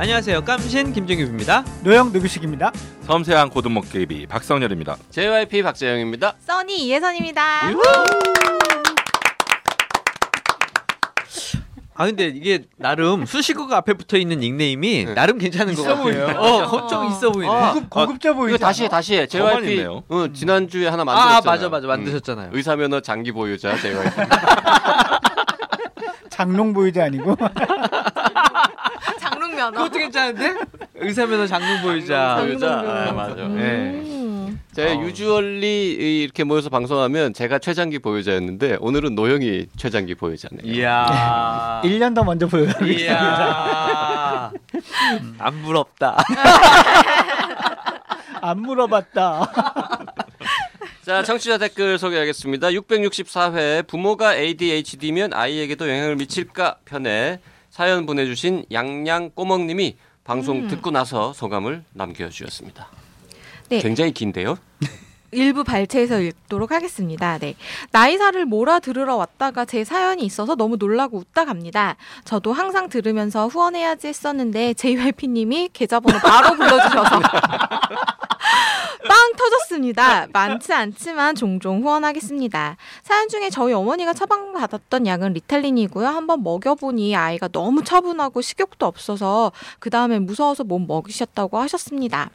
안녕하세요. 0.00 0.44
깜신 0.44 0.92
김정규입니다. 0.92 1.64
노영 1.82 2.12
누구식입니다. 2.12 2.70
섬세한 3.02 3.50
고등목개비 3.50 4.26
박성열입니다. 4.28 4.96
JYP 5.10 5.62
박재영입니다. 5.62 6.34
써니 6.38 6.86
이혜선입니다. 6.86 7.42
아 12.00 12.06
근데 12.06 12.26
이게 12.28 12.62
나름 12.76 13.26
수식어가 13.26 13.78
앞에 13.78 13.94
붙어 13.94 14.16
있는 14.18 14.38
닉네임이 14.38 15.06
네. 15.06 15.14
나름 15.14 15.36
괜찮은 15.36 15.74
것 15.74 15.80
있어 15.82 15.96
같아요. 15.96 16.04
보이네. 16.04 16.22
어, 16.32 16.68
엄청 16.68 17.10
있어 17.10 17.32
보이네. 17.32 17.52
아, 17.52 17.72
고급, 17.72 17.90
고급져 17.90 18.34
보이지 18.34 18.54
이거 18.54 18.64
다시 18.64 18.84
해? 18.84 18.88
다시 18.88 19.16
해. 19.16 19.26
JYP. 19.26 19.84
어, 19.84 20.28
지난주에 20.32 20.86
하나 20.86 21.04
만들었잖아요. 21.04 21.38
아 21.38 21.40
맞아 21.44 21.68
맞아 21.68 21.88
만드셨잖아요. 21.88 22.50
음, 22.50 22.54
의사 22.54 22.76
면허 22.76 23.00
장기 23.00 23.32
보유자 23.32 23.76
JYP. 23.76 24.10
장롱 26.30 26.72
보이지 26.72 27.00
아니고 27.00 27.34
면허. 29.70 29.84
그것도 29.84 29.98
괜찮은데? 29.98 30.54
의사면허 30.96 31.46
장군 31.46 31.82
보이자. 31.82 32.36
보유자. 32.40 32.80
아, 32.80 33.10
음. 33.10 33.16
맞아. 33.16 33.48
네. 33.48 34.02
제가 34.72 34.92
어. 34.92 35.02
유주얼리 35.02 36.22
이렇게 36.22 36.44
모여서 36.44 36.68
방송하면 36.70 37.34
제가 37.34 37.58
최장기 37.58 37.98
보유자였는데 37.98 38.76
오늘은 38.80 39.14
노영이 39.14 39.66
최장기 39.76 40.14
보유자네요. 40.14 40.72
이야. 40.72 41.80
1년 41.84 42.14
더 42.14 42.22
먼저 42.22 42.46
보여요. 42.46 42.72
이야. 42.84 44.52
안 45.38 45.62
부럽다. 45.62 46.16
안 48.40 48.60
물어봤다. 48.62 49.50
자, 51.04 51.22
청취자 51.24 51.58
댓글 51.58 51.98
소개하겠습니다. 51.98 52.68
664회 52.68 53.86
부모가 53.86 54.36
ADHD면 54.36 55.32
아이에게도 55.32 55.88
영향을 55.88 56.16
미칠까 56.16 56.76
편에 56.84 57.40
사연 57.78 58.06
보내주신 58.06 58.64
양양 58.72 59.30
꼬멍님이 59.36 59.98
방송 60.24 60.64
음. 60.64 60.68
듣고 60.68 60.90
나서 60.90 61.32
소감을 61.32 61.84
남겨주셨습니다. 61.92 62.88
네. 63.68 63.78
굉장히 63.78 64.10
긴데요. 64.10 64.58
일부 65.30 65.62
발췌해서 65.64 66.20
읽도록 66.20 66.72
하겠습니다. 66.72 67.38
네. 67.38 67.54
나이사를 67.90 68.44
몰아 68.46 68.80
들으러 68.80 69.16
왔다가 69.16 69.64
제 69.64 69.84
사연이 69.84 70.24
있어서 70.24 70.54
너무 70.54 70.76
놀라고 70.76 71.18
웃다 71.18 71.44
갑니다. 71.44 71.96
저도 72.24 72.52
항상 72.52 72.88
들으면서 72.88 73.46
후원해야지 73.46 74.08
했었는데 74.08 74.74
JYP님이 74.74 75.70
계좌번호 75.72 76.18
바로 76.18 76.56
불러주셔서 76.56 77.20
빵 79.08 79.32
터졌습니다. 79.36 80.26
많지 80.32 80.72
않지만 80.72 81.34
종종 81.34 81.82
후원하겠습니다. 81.82 82.76
사연 83.02 83.28
중에 83.28 83.50
저희 83.50 83.72
어머니가 83.72 84.12
처방받았던 84.12 85.06
약은 85.06 85.32
리탈린이고요. 85.34 86.06
한번 86.06 86.42
먹여보니 86.42 87.14
아이가 87.14 87.48
너무 87.48 87.84
차분하고 87.84 88.40
식욕도 88.40 88.86
없어서 88.86 89.52
그 89.78 89.90
다음에 89.90 90.18
무서워서 90.18 90.64
못 90.64 90.78
먹이셨다고 90.80 91.58
하셨습니다. 91.58 92.30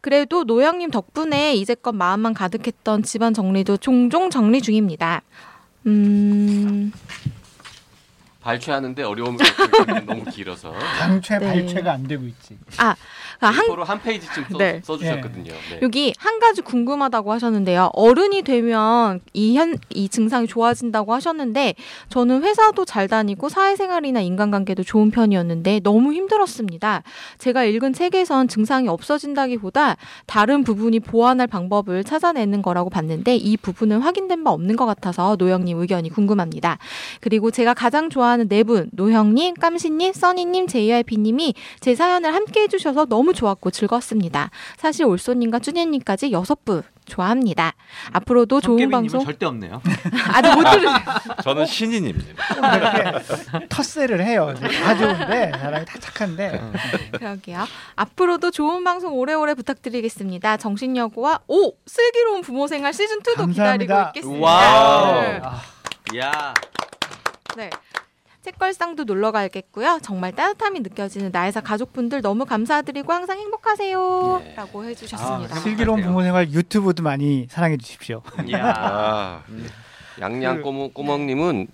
그래도 0.00 0.44
노영님 0.44 0.90
덕분에 0.90 1.54
이제껏 1.54 1.94
마음만 1.94 2.34
가득했던 2.34 3.02
집안 3.04 3.34
정리도 3.34 3.76
종종 3.76 4.30
정리 4.30 4.60
중입니다. 4.60 5.22
음, 5.86 6.92
발췌하는데 8.40 9.02
어려움이 9.04 9.38
너무 10.04 10.24
길어서 10.24 10.72
방채 10.98 11.38
네. 11.38 11.46
발췌가 11.46 11.92
안 11.92 12.06
되고 12.06 12.24
있지. 12.26 12.58
아, 12.78 12.96
한, 13.48 13.66
서로 13.66 13.84
한 13.84 14.00
페이지쯤 14.00 14.44
써, 14.50 14.58
네. 14.58 14.80
써주셨거든요. 14.84 15.52
네. 15.52 15.78
여기 15.82 16.14
한 16.18 16.38
가지 16.38 16.62
궁금하다고 16.62 17.32
하셨는데요. 17.32 17.90
어른이 17.92 18.42
되면 18.42 19.20
이 19.32 19.56
현, 19.56 19.76
이 19.90 20.08
증상이 20.08 20.46
좋아진다고 20.46 21.12
하셨는데, 21.14 21.74
저는 22.08 22.42
회사도 22.42 22.84
잘 22.84 23.08
다니고 23.08 23.48
사회생활이나 23.48 24.20
인간관계도 24.20 24.84
좋은 24.84 25.10
편이었는데, 25.10 25.80
너무 25.80 26.12
힘들었습니다. 26.12 27.02
제가 27.38 27.64
읽은 27.64 27.92
책에선 27.92 28.48
증상이 28.48 28.88
없어진다기보다 28.88 29.96
다른 30.26 30.64
부분이 30.64 31.00
보완할 31.00 31.46
방법을 31.46 32.04
찾아내는 32.04 32.62
거라고 32.62 32.90
봤는데, 32.90 33.36
이 33.36 33.56
부분은 33.56 34.00
확인된 34.00 34.44
바 34.44 34.50
없는 34.50 34.76
것 34.76 34.86
같아서 34.86 35.36
노영님 35.38 35.78
의견이 35.78 36.10
궁금합니다. 36.10 36.78
그리고 37.20 37.50
제가 37.50 37.74
가장 37.74 38.10
좋아하는 38.10 38.48
네 38.48 38.62
분, 38.62 38.88
노형님, 38.92 39.54
깜신님, 39.54 40.12
써니님, 40.12 40.66
JYP님이 40.66 41.54
제 41.80 41.94
사연을 41.94 42.34
함께 42.34 42.62
해주셔서 42.62 43.06
너무 43.06 43.31
좋았고 43.32 43.70
즐거웠습니다. 43.70 44.50
사실 44.76 45.04
올소님과 45.06 45.58
쭈니님까지 45.60 46.32
여섯 46.32 46.64
분 46.64 46.82
좋아합니다. 47.06 47.72
앞으로도 48.12 48.60
좋은 48.60 48.90
방송 48.90 49.24
절대 49.24 49.44
없네요. 49.46 49.82
아직 50.32 50.54
못 50.54 50.62
들으세요. 50.70 50.98
저는 51.42 51.66
신인입니다. 51.66 52.76
이렇게 52.76 53.66
텃세를 53.68 54.24
해요. 54.24 54.54
다 54.54 54.96
좋은데 54.96 55.52
사람이 55.58 55.84
다 55.84 55.98
착한데 55.98 56.60
그러게요. 57.18 57.64
앞으로도 57.96 58.50
좋은 58.52 58.84
방송 58.84 59.14
오래오래 59.14 59.54
부탁드리겠습니다. 59.54 60.56
정신여고와 60.58 61.40
오 61.48 61.72
슬기로운 61.86 62.42
부모 62.42 62.66
생활 62.68 62.92
시즌 62.92 63.18
2도 63.20 63.34
감사합니다. 63.36 64.12
기다리고 64.12 64.18
있겠습니다. 64.18 64.46
wow. 64.46 65.20
네. 65.22 65.40
아, 65.42 65.60
야. 66.18 66.54
네. 67.56 67.70
책걸상도 68.42 69.04
놀러 69.04 69.30
가겠고요. 69.30 70.00
정말 70.02 70.32
따뜻함이 70.32 70.80
느껴지는 70.80 71.30
나의사 71.32 71.60
가족분들 71.60 72.22
너무 72.22 72.44
감사드리고 72.44 73.12
항상 73.12 73.38
행복하세요. 73.38 74.42
예. 74.44 74.54
라고 74.54 74.82
아, 74.82 74.84
해주셨습니다. 74.84 75.54
슬기로운 75.60 76.02
부모생활 76.02 76.50
유튜브도 76.50 77.04
많이 77.04 77.46
사랑해 77.48 77.76
주십시오. 77.76 78.20
야. 78.52 78.74
아, 78.76 79.42
양양 80.20 80.56
그- 80.56 80.62
꼬멍, 80.62 80.90
꼬멍님은 80.92 81.68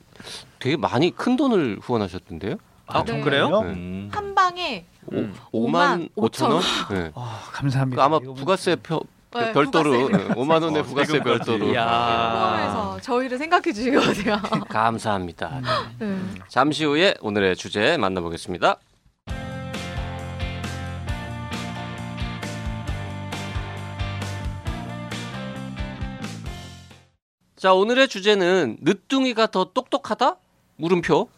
되게 0.58 0.76
많이 0.76 1.10
큰 1.10 1.36
돈을 1.36 1.78
후원하셨던데요. 1.80 2.56
아, 2.86 3.02
네. 3.02 3.20
그래요? 3.20 3.48
네. 3.62 3.70
음. 3.70 4.08
한 4.12 4.34
방에 4.34 4.84
음. 5.12 5.34
5만 5.52 6.10
5천 6.16 6.50
원? 6.50 6.62
네. 6.90 7.10
아, 7.14 7.40
감사합니다. 7.52 7.96
그 7.96 8.04
아마 8.04 8.18
부가세 8.18 8.76
표, 8.76 9.00
네, 9.34 9.52
별도로 9.52 10.08
부가세. 10.08 10.28
5만 10.34 10.62
원의 10.62 10.80
어, 10.80 10.82
부가세. 10.84 11.20
별도로 11.20 11.66
이야. 11.72 11.84
포함해서 11.84 13.00
저희를 13.02 13.36
생각해 13.38 13.72
주시거든요. 13.72 14.40
감사합니다. 14.68 15.60
네. 15.98 16.18
잠시 16.48 16.84
후에 16.84 17.14
오늘의 17.20 17.56
주제 17.56 17.96
만나보겠습니다. 17.98 18.78
자, 27.56 27.74
오늘의 27.74 28.08
주제는 28.08 28.78
늦둥이가 28.82 29.48
더 29.48 29.72
똑똑하다? 29.72 30.36
물음표. 30.76 31.28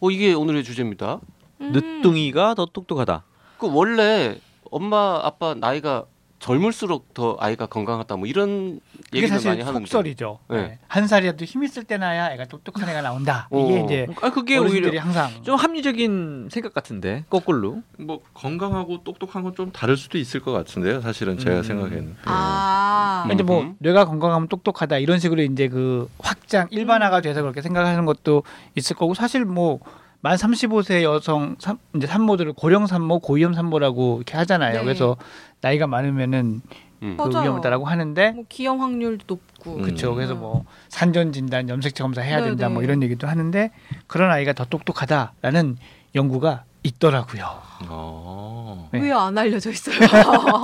어, 0.00 0.10
이게 0.10 0.34
오늘의 0.34 0.62
주제입니다. 0.62 1.20
음. 1.60 1.72
늦둥이가 1.72 2.54
더 2.54 2.66
똑똑하다. 2.66 3.24
그 3.58 3.72
원래 3.72 4.38
엄마 4.70 5.20
아빠 5.22 5.54
나이가 5.54 6.04
젊을수록 6.40 7.12
더 7.14 7.36
아이가 7.38 7.66
건강하다 7.66 8.16
뭐 8.16 8.26
이런 8.26 8.80
이게 9.12 9.18
얘기를 9.18 9.30
많이 9.30 9.42
사실 9.42 9.60
하는데. 9.66 9.86
속설이죠. 9.86 10.38
네. 10.48 10.56
네. 10.56 10.78
한 10.88 11.06
살이라도 11.06 11.44
힘 11.44 11.62
있을 11.62 11.84
때나야 11.84 12.32
애가 12.32 12.46
똑똑한 12.46 12.88
애가 12.88 13.02
나온다. 13.02 13.46
어. 13.50 13.60
이게 13.68 13.80
이제 13.84 14.06
아 14.22 14.30
그게 14.30 14.56
오히려 14.56 14.98
항상 15.00 15.30
좀 15.42 15.54
합리적인 15.56 16.48
생각 16.50 16.72
같은데 16.74 17.24
거꾸로. 17.28 17.82
뭐 17.98 18.20
건강하고 18.34 19.04
똑똑한 19.04 19.42
건 19.44 19.50
좀 19.54 19.72
다를 19.72 19.96
수도 19.96 20.16
있을 20.16 20.40
것 20.40 20.52
같은데요. 20.52 21.00
사실은 21.02 21.36
제가 21.36 21.58
음. 21.58 21.62
생각에는. 21.62 22.16
아. 22.24 23.24
근데 23.28 23.42
뭐 23.42 23.60
음. 23.62 23.74
뇌가 23.78 24.04
건강하면 24.06 24.48
똑똑하다 24.48 24.98
이런 24.98 25.18
식으로 25.18 25.42
이제 25.42 25.68
그 25.68 26.08
확장 26.20 26.68
일반화가 26.70 27.20
돼서 27.20 27.42
그렇게 27.42 27.60
생각하는 27.60 28.06
것도 28.06 28.44
있을 28.76 28.96
거고 28.96 29.12
사실 29.14 29.44
뭐 29.44 29.80
만 30.22 30.36
35세 30.36 31.02
여성 31.02 31.56
삼, 31.58 31.78
이제 31.96 32.06
산모들을 32.06 32.52
고령 32.52 32.86
산모, 32.86 33.20
고위험 33.20 33.54
산모라고 33.54 34.16
이렇게 34.18 34.36
하잖아요. 34.36 34.78
네. 34.78 34.84
그래서 34.84 35.16
나이가 35.60 35.86
많으면은 35.86 36.60
음. 37.02 37.16
그 37.16 37.22
맞아요. 37.28 37.44
위험하다고 37.44 37.86
하는데 37.86 38.30
뭐 38.32 38.44
기형 38.48 38.82
확률도 38.82 39.24
높고. 39.26 39.76
음. 39.76 39.82
그렇죠. 39.82 40.14
그래서 40.14 40.34
음. 40.34 40.40
뭐 40.40 40.64
산전 40.90 41.32
진단, 41.32 41.68
염색체 41.68 42.02
검사 42.02 42.20
해야 42.20 42.40
네, 42.40 42.48
된다 42.48 42.68
뭐 42.68 42.80
네. 42.80 42.86
이런 42.86 43.02
얘기도 43.02 43.26
하는데 43.26 43.70
그런 44.06 44.30
아이가 44.30 44.52
더 44.52 44.64
똑똑하다라는 44.66 45.78
연구가 46.14 46.64
있더라고요. 46.82 47.44
어. 47.88 48.88
네. 48.92 49.00
왜안 49.00 49.36
알려져 49.38 49.70
있어요? 49.70 49.96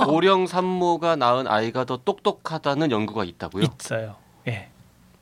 고령 0.05 0.45
산모가 0.45 1.15
낳은 1.15 1.47
아이가 1.47 1.85
더 1.85 1.97
똑똑하다는 1.97 2.91
연구가 2.91 3.23
있다고요? 3.23 3.63
있어요. 3.63 4.15
예. 4.47 4.69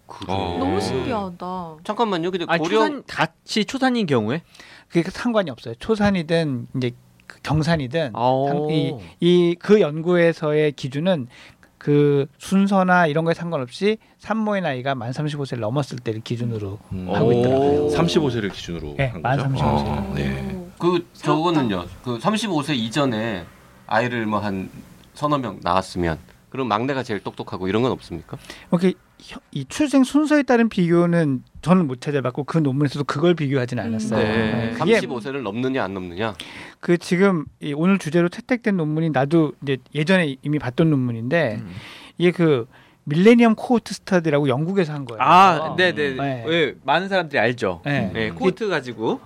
그래. 0.08 0.26
어. 0.34 0.56
너무 0.60 0.80
신기하다. 0.82 1.78
잠깐만요. 1.84 2.32
근데 2.32 2.46
아 2.48 2.58
고령 2.58 2.70
초산 2.72 3.04
같이 3.08 3.66
초산인 3.66 4.06
경우에 4.06 4.42
그게 4.90 5.10
상관이 5.10 5.50
없어요. 5.50 5.74
초산이든 5.80 6.68
이제 6.78 6.92
그 7.28 7.40
경산이든 7.42 8.12
어. 8.14 8.68
이그 9.20 9.82
연구에서의 9.82 10.74
기준은 10.74 11.28
그 11.78 12.26
순서나 12.40 13.08
이런 13.08 13.26
거에 13.26 13.34
상관없이 13.34 13.98
산모의 14.20 14.62
나이가 14.62 14.96
만 14.96 15.12
35세를 15.12 15.60
넘었을 15.60 16.00
때를 16.00 16.22
기준으로 16.22 16.80
음. 16.94 17.10
하고 17.14 17.32
있더라고요. 17.32 17.88
35세를 17.90 18.52
기준으로 18.52 18.96
네, 18.98 19.08
한만 19.08 19.38
거죠. 19.38 19.50
35세. 19.54 19.88
어, 19.88 20.14
네. 20.16 20.66
그 20.80 21.08
저거는요. 21.14 21.86
그 22.04 22.18
35세 22.18 22.76
이전에 22.76 23.46
아이를 23.88 24.26
뭐 24.26 24.40
한 24.40 24.70
서너 25.14 25.38
명 25.38 25.60
낳았으면 25.62 26.18
그럼 26.50 26.68
막내가 26.68 27.04
제일 27.04 27.22
똑똑하고 27.24 27.68
이런 27.68 27.82
건 27.84 27.92
없습니까? 27.92 28.38
혀- 28.72 28.92
이 29.52 29.66
출생 29.66 30.04
순서에 30.04 30.44
따른 30.44 30.70
비교는 30.70 31.44
저는 31.62 31.88
못 31.88 32.02
찾아봤고 32.02 32.44
그 32.44 32.58
논문에서도 32.58 33.06
그걸 33.06 33.34
비교하진 33.34 33.80
않았어요. 33.80 34.22
네. 34.22 34.36
네. 34.36 34.72
그게 34.72 35.00
35세를 35.00 35.42
넘느냐 35.42 35.84
안 35.84 35.94
넘느냐? 35.94 36.36
그 36.80 36.98
지금 36.98 37.46
이 37.60 37.74
오늘 37.74 37.98
주제로 37.98 38.30
채택된 38.30 38.78
논문이 38.78 39.10
나도 39.10 39.54
이제 39.64 39.78
예전에 39.96 40.36
이미 40.44 40.60
봤던 40.60 40.90
논문인데 40.90 41.60
음. 41.62 41.72
이게 42.18 42.32
그 42.32 42.68
Millennium 43.06 43.56
Cohort 43.56 43.94
Study라고 43.94 44.48
영국에서 44.48 44.94
한 44.94 45.06
거예요. 45.06 45.22
아, 45.22 45.76
네네. 45.76 46.16
네. 46.16 46.44
왜 46.46 46.76
많은 46.84 47.08
사람들이 47.08 47.40
알죠. 47.40 47.82
네. 47.86 48.12
네, 48.14 48.30
코트 48.32 48.68
가지고 48.68 49.22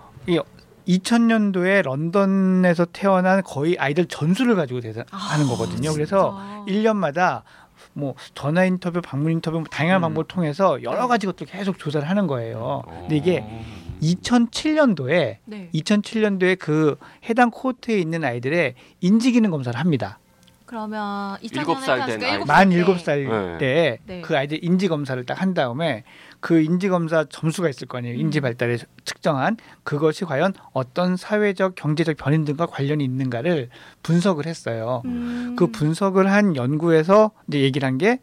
2000년도에 0.88 1.83
런던에서 1.83 2.86
태어난 2.86 3.44
거의 3.44 3.77
아이들 3.77 4.06
전수를 4.06 4.56
가지고 4.56 4.81
조사, 4.81 5.03
하는 5.12 5.47
거거든요. 5.47 5.94
그래서 5.94 6.65
1년마다 6.68 7.44
뭐 7.93 8.15
전화 8.35 8.65
인터뷰, 8.65 9.01
방문 9.01 9.31
인터뷰 9.31 9.57
뭐 9.57 9.65
다양한 9.69 9.99
음. 9.99 10.01
방법을 10.01 10.27
통해서 10.27 10.81
여러 10.83 11.07
가지 11.07 11.25
것들을 11.27 11.51
계속 11.51 11.77
조사를 11.79 12.07
하는 12.07 12.27
거예요. 12.27 12.83
근데 12.87 13.17
이게 13.17 13.43
어. 13.43 13.65
2007년도에 14.01 15.37
네. 15.45 15.69
2007년도에 15.73 16.57
그 16.57 16.97
해당 17.29 17.51
cohort에 17.51 17.97
있는 17.99 18.23
아이들의 18.23 18.75
인지 19.01 19.31
기능 19.31 19.51
검사를 19.51 19.77
합니다. 19.79 20.19
그러면 20.65 21.37
일곱 21.41 21.79
살된 21.79 22.23
아이. 22.23 22.45
만 22.45 22.69
네. 22.69 22.75
일곱 22.75 22.99
살 22.99 23.23
네. 23.23 23.57
때 23.57 23.99
네. 24.05 24.21
그 24.21 24.37
아이들 24.37 24.63
인지 24.63 24.87
검사를 24.87 25.23
딱 25.25 25.41
한 25.41 25.53
다음에 25.55 26.03
그 26.39 26.62
인지 26.62 26.88
검사 26.88 27.25
점수가 27.25 27.69
있을 27.69 27.88
거 27.88 27.97
아니에요. 27.97 28.15
음. 28.15 28.19
인지 28.19 28.39
발달에 28.39 28.77
측정한 29.03 29.57
그것이 29.83 30.24
과연 30.25 30.53
어떤 30.71 31.18
사회적 31.18 31.75
경제적 31.75 32.15
변인 32.18 32.45
등과 32.45 32.65
관련이 32.68 33.03
있는가를 33.03 33.69
분석을 34.03 34.45
했어요. 34.45 35.01
음. 35.06 35.56
그 35.57 35.68
분석을 35.68 36.31
한 36.31 36.56
연구에서 36.56 37.31
이제 37.47 37.59
얘기를 37.62 37.86
한 37.86 37.97
게 37.97 38.19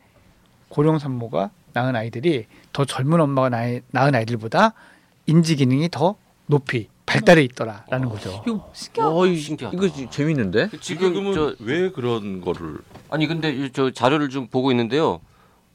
고령 0.70 0.98
산모가 0.98 1.50
낳은 1.74 1.94
아이들이 1.94 2.46
더 2.72 2.84
젊은 2.86 3.20
엄마가 3.20 3.50
낳- 3.50 3.80
낳은 3.90 4.14
아이들보다 4.14 4.72
인지 5.26 5.54
기능이 5.56 5.88
더 5.90 6.16
높이 6.46 6.88
발달해 7.04 7.42
있더라라는 7.42 8.08
거죠. 8.08 8.42
이거 8.46 8.70
신기하다. 8.72 9.12
어, 9.14 9.26
이- 9.26 9.36
신기하다. 9.36 9.76
이거 9.76 9.88
지- 9.92 10.08
재밌는데? 10.10 10.70
지금 10.80 11.12
지금은 11.12 11.34
저왜 11.58 11.90
그런 11.92 12.40
거를 12.40 12.78
아니 13.10 13.26
근데 13.26 13.50
이- 13.50 13.70
저 13.72 13.90
자료를 13.90 14.28
좀 14.30 14.46
보고 14.48 14.70
있는데요. 14.70 15.20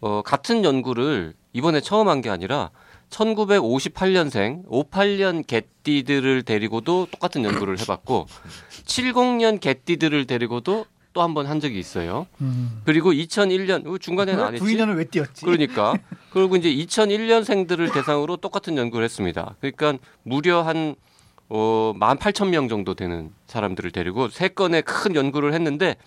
어, 0.01 0.21
같은 0.23 0.63
연구를 0.63 1.33
이번에 1.53 1.81
처음 1.81 2.07
한 2.07 2.21
게 2.21 2.29
아니라 2.29 2.71
1958년생 3.09 4.65
58년 4.69 5.45
개띠들을 5.45 6.43
데리고도 6.43 7.07
똑같은 7.11 7.43
연구를 7.43 7.79
해봤고 7.79 8.27
70년 8.85 9.59
개띠들을 9.59 10.25
데리고도 10.27 10.85
또 11.13 11.21
한 11.21 11.33
번 11.33 11.45
한 11.45 11.59
적이 11.59 11.77
있어요. 11.77 12.25
음. 12.39 12.81
그리고 12.85 13.11
2001년 13.11 13.85
어, 13.85 13.97
중간에는 13.97 14.41
안 14.41 14.53
했지. 14.53 14.63
부인년은 14.63 14.95
왜 14.95 15.03
띄었지? 15.03 15.43
그러니까 15.43 15.93
그리고 16.31 16.55
이제 16.55 16.73
2001년생들을 16.73 17.91
대상으로 17.93 18.37
똑같은 18.37 18.77
연구를 18.77 19.03
했습니다. 19.03 19.57
그러니까 19.59 19.97
무려 20.23 20.61
한 20.61 20.95
어, 21.49 21.93
18,000명 21.99 22.69
정도 22.69 22.93
되는 22.93 23.31
사람들을 23.47 23.91
데리고 23.91 24.29
세 24.29 24.47
건의 24.47 24.83
큰 24.83 25.13
연구를 25.15 25.53
했는데 25.53 25.97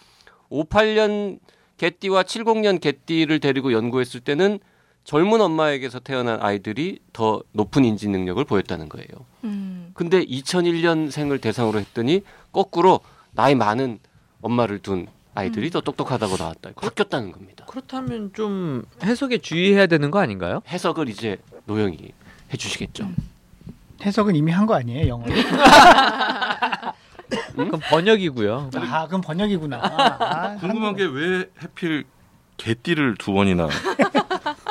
58년 0.51 1.39
개띠와 1.77 2.23
70년 2.23 2.81
개띠를 2.81 3.41
데리고 3.41 3.75
연구했을 3.75 4.21
때는 4.21 4.59
젊은 5.05 5.41
엄마에게서 5.41 5.99
태어난 6.01 6.41
아이들이 6.43 6.99
더 7.13 7.43
높은 7.53 7.85
인지 7.85 8.09
능력을 8.09 8.43
보였다는 8.45 8.89
거예요. 8.89 9.07
음. 9.45 9.91
근데 9.95 10.25
2001년생을 10.25 11.41
대상으로 11.41 11.79
했더니 11.79 12.23
거꾸로 12.53 13.01
나이 13.33 13.55
많은 13.55 13.99
엄마를 14.41 14.79
둔 14.79 15.07
아이들이 15.35 15.69
더 15.71 15.81
똑똑하다고 15.81 16.37
나왔다. 16.39 16.71
바뀌었다는 16.77 17.33
겁니다. 17.33 17.67
그렇다면 17.69 18.33
좀 18.35 18.85
해석에 19.03 19.39
주의해야 19.39 19.87
되는 19.87 20.11
거 20.11 20.21
아닌가요? 20.21 20.63
해석을 20.69 21.09
이제 21.09 21.39
노영이 21.67 21.99
해주시겠죠. 22.53 23.11
해석은 24.05 24.37
이미 24.37 24.53
한 24.53 24.67
거 24.67 24.75
아니에요, 24.75 25.09
영어로? 25.09 25.33
그럼 27.57 27.81
번역이고요. 27.91 28.71
아, 28.77 29.07
그럼 29.07 29.21
번역이구나. 29.23 29.81
아, 29.83 30.57
궁금한 30.57 30.95
게 30.97 31.05
왜 31.05 31.51
해필 31.63 32.05
개띠를 32.57 33.17
두 33.19 33.33
번이나 33.33 33.69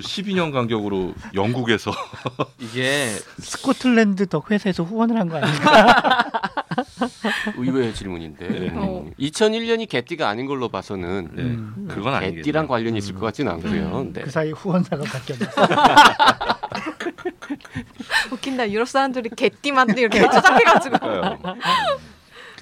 12년 0.00 0.52
간격으로 0.52 1.14
영국에서 1.34 1.92
이게 2.58 3.10
스코틀랜드 3.38 4.26
덕 4.28 4.50
회사에서 4.50 4.82
후원을 4.82 5.16
한 5.18 5.28
거 5.28 5.36
아닌가? 5.38 6.30
의외의 7.56 7.94
질문인데 7.94 8.48
네. 8.48 8.70
어. 8.74 9.04
2001년이 9.18 9.88
개띠가 9.88 10.28
아닌 10.28 10.46
걸로 10.46 10.68
봐서는 10.68 11.28
네, 11.32 11.42
음. 11.42 11.88
그건 11.90 12.14
아니겠네요. 12.14 12.42
개띠랑 12.42 12.66
관련이 12.66 12.98
있을 12.98 13.14
것 13.14 13.20
같지는 13.20 13.52
않고요. 13.52 14.00
음. 14.00 14.12
네. 14.12 14.22
그 14.22 14.30
사이 14.30 14.50
후원사가 14.52 15.04
바뀌었네. 15.04 15.46
웃긴다. 18.32 18.70
유럽 18.70 18.88
사람들이 18.88 19.30
개띠만 19.30 19.96
이렇게 19.96 20.20
추적해가지고. 20.20 20.96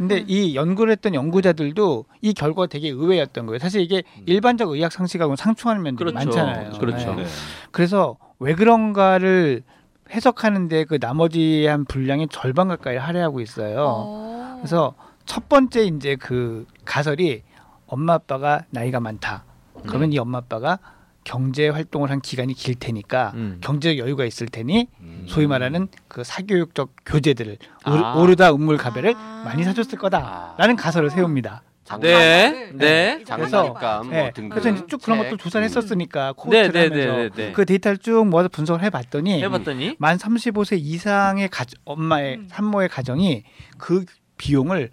근데 0.03 0.25
이 0.27 0.57
연구를 0.57 0.91
했던 0.91 1.15
연구자들도 1.15 2.07
이 2.23 2.35
결과가 2.35 2.67
되게 2.67 2.89
의외였던 2.89 3.47
거예요. 3.47 3.61
사실 3.61 3.83
이게 3.83 4.03
일반적 4.27 4.71
의학 4.71 4.91
상식하고는 4.91 5.37
상충하는 5.37 5.83
면들이 5.83 6.11
그렇죠. 6.11 6.27
많잖아요. 6.27 6.73
그렇죠. 6.79 7.15
네. 7.15 7.23
네. 7.23 7.29
그래서 7.71 8.17
왜 8.41 8.55
그런가를 8.55 9.63
해석하는데 10.11 10.85
그 10.87 10.99
나머지 10.99 11.67
한 11.67 11.85
분량의 11.85 12.29
절반 12.33 12.67
가까이 12.67 12.97
할애하고 12.97 13.41
있어요. 13.41 13.77
어. 13.81 14.57
그래서 14.59 14.95
첫 15.25 15.49
번째 15.49 15.85
이제 15.85 16.17
그 16.17 16.67
가설이 16.85 17.43
엄마 17.87 18.15
아빠가 18.15 18.65
나이가 18.71 18.99
많다. 18.99 19.45
그러면 19.87 20.13
이 20.13 20.19
엄마 20.19 20.39
아빠가 20.39 20.81
경제 21.25 21.69
활동을 21.69 22.11
한 22.11 22.21
기간이 22.21 22.55
길 22.55 22.75
테니까 22.75 23.33
음. 23.35 23.59
경제적 23.61 23.99
여유가 23.99 24.25
있을 24.25 24.47
테니 24.47 24.89
음. 25.01 25.25
소위 25.29 25.47
말하는 25.47 25.89
그 26.09 26.25
사교육적 26.25 26.95
교재들을 27.07 27.59
아. 27.85 28.15
오르, 28.17 28.37
다 28.37 28.53
운물 28.53 28.77
가배를 28.77 29.15
아. 29.17 29.43
많이 29.45 29.65
사줬을 29.65 29.99
거다라는 29.99 30.77
가설을 30.77 31.11
세웁니다. 31.11 31.63
네, 32.01 32.71
네. 32.75 33.23
장난감 33.25 34.07
뭐 34.07 34.11
네. 34.11 34.31
등등. 34.33 34.49
그래서 34.49 34.71
이제 34.71 34.87
쭉 34.89 35.03
그런 35.03 35.19
책. 35.19 35.31
것도 35.31 35.37
조사를 35.37 35.65
했었으니까 35.65 36.29
네, 36.29 36.33
코호트를 36.37 36.73
네, 36.73 36.89
네, 36.89 37.07
하면서 37.07 37.35
네, 37.35 37.47
네. 37.49 37.53
그 37.53 37.67
데이터를 37.67 37.99
쭉 37.99 38.27
모아서 38.27 38.49
분석을 38.49 38.83
해봤더니 38.85 39.43
해봤더니 39.43 39.97
만 39.99 40.17
35세 40.17 40.79
이상의 40.81 41.49
가, 41.49 41.65
엄마의 41.85 42.37
음. 42.37 42.49
산모의 42.49 42.89
가정이 42.89 43.45
그 43.77 44.05
비용을 44.39 44.91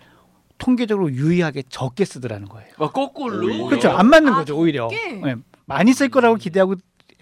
통계적으로 0.58 1.12
유의하게 1.12 1.64
적게 1.70 2.06
쓰더라는 2.06 2.50
거예요. 2.50 2.70
막 2.78 2.92
거꾸로. 2.92 3.68
그렇죠. 3.68 3.90
안 3.92 4.10
맞는 4.10 4.34
아, 4.34 4.38
거죠 4.40 4.58
오히려. 4.58 4.90
네, 4.90 5.36
많이 5.70 5.94
쓸 5.94 6.10
거라고 6.10 6.36
기대하고 6.36 6.76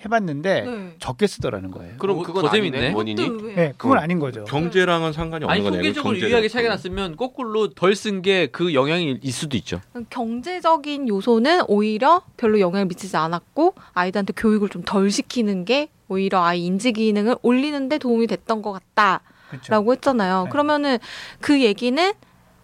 해봤는데 0.06 0.62
네. 0.62 0.96
적게 1.00 1.26
쓰더라는 1.26 1.72
거예요. 1.72 1.96
그럼 1.98 2.20
어, 2.20 2.22
그건 2.22 2.44
더 2.46 2.52
재밌네. 2.52 2.94
원인이. 2.94 3.30
네, 3.56 3.74
그건 3.78 3.98
어. 3.98 4.02
아닌 4.02 4.20
거죠. 4.20 4.44
경제랑은 4.44 5.12
상관이 5.12 5.44
없는 5.46 5.52
아니 5.52 5.64
거네요. 5.64 5.82
통계적으로. 5.82 6.18
유의하게 6.20 6.48
차이가 6.50 6.70
났으면 6.70 7.16
거꾸로 7.18 7.70
덜 7.74 7.94
쓴 7.96 8.22
게 8.22 8.48
그 8.52 8.76
영향이 8.76 9.20
있을 9.24 9.40
수도 9.40 9.58
있죠. 9.58 9.82
경제적인 10.12 11.08
요소는 11.08 11.64
오히려 11.68 12.22
별로 12.38 12.60
영향을 12.60 12.86
미치지 12.86 13.18
않았고 13.18 13.74
아이들한테 13.94 14.34
교육을 14.38 14.70
좀 14.70 14.84
덜 14.86 15.10
시키는 15.10 15.66
게 15.66 15.90
오히려 16.10 16.44
아이 16.44 16.64
인지 16.64 16.92
기능을 16.92 17.38
올리는데 17.42 17.98
도움이 17.98 18.28
됐던 18.28 18.62
것 18.62 18.72
같다라고 18.74 19.24
그렇죠. 19.50 19.92
했잖아요. 19.94 20.44
네. 20.44 20.50
그러면은 20.52 20.98
그 21.42 21.60
얘기는 21.62 22.14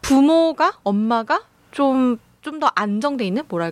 부모가 0.04 0.74
엄마가 0.84 1.42
좀 1.72 2.20
좀 2.44 2.60
더 2.60 2.70
안정돼 2.76 3.26
있는 3.26 3.44
뭐라 3.48 3.72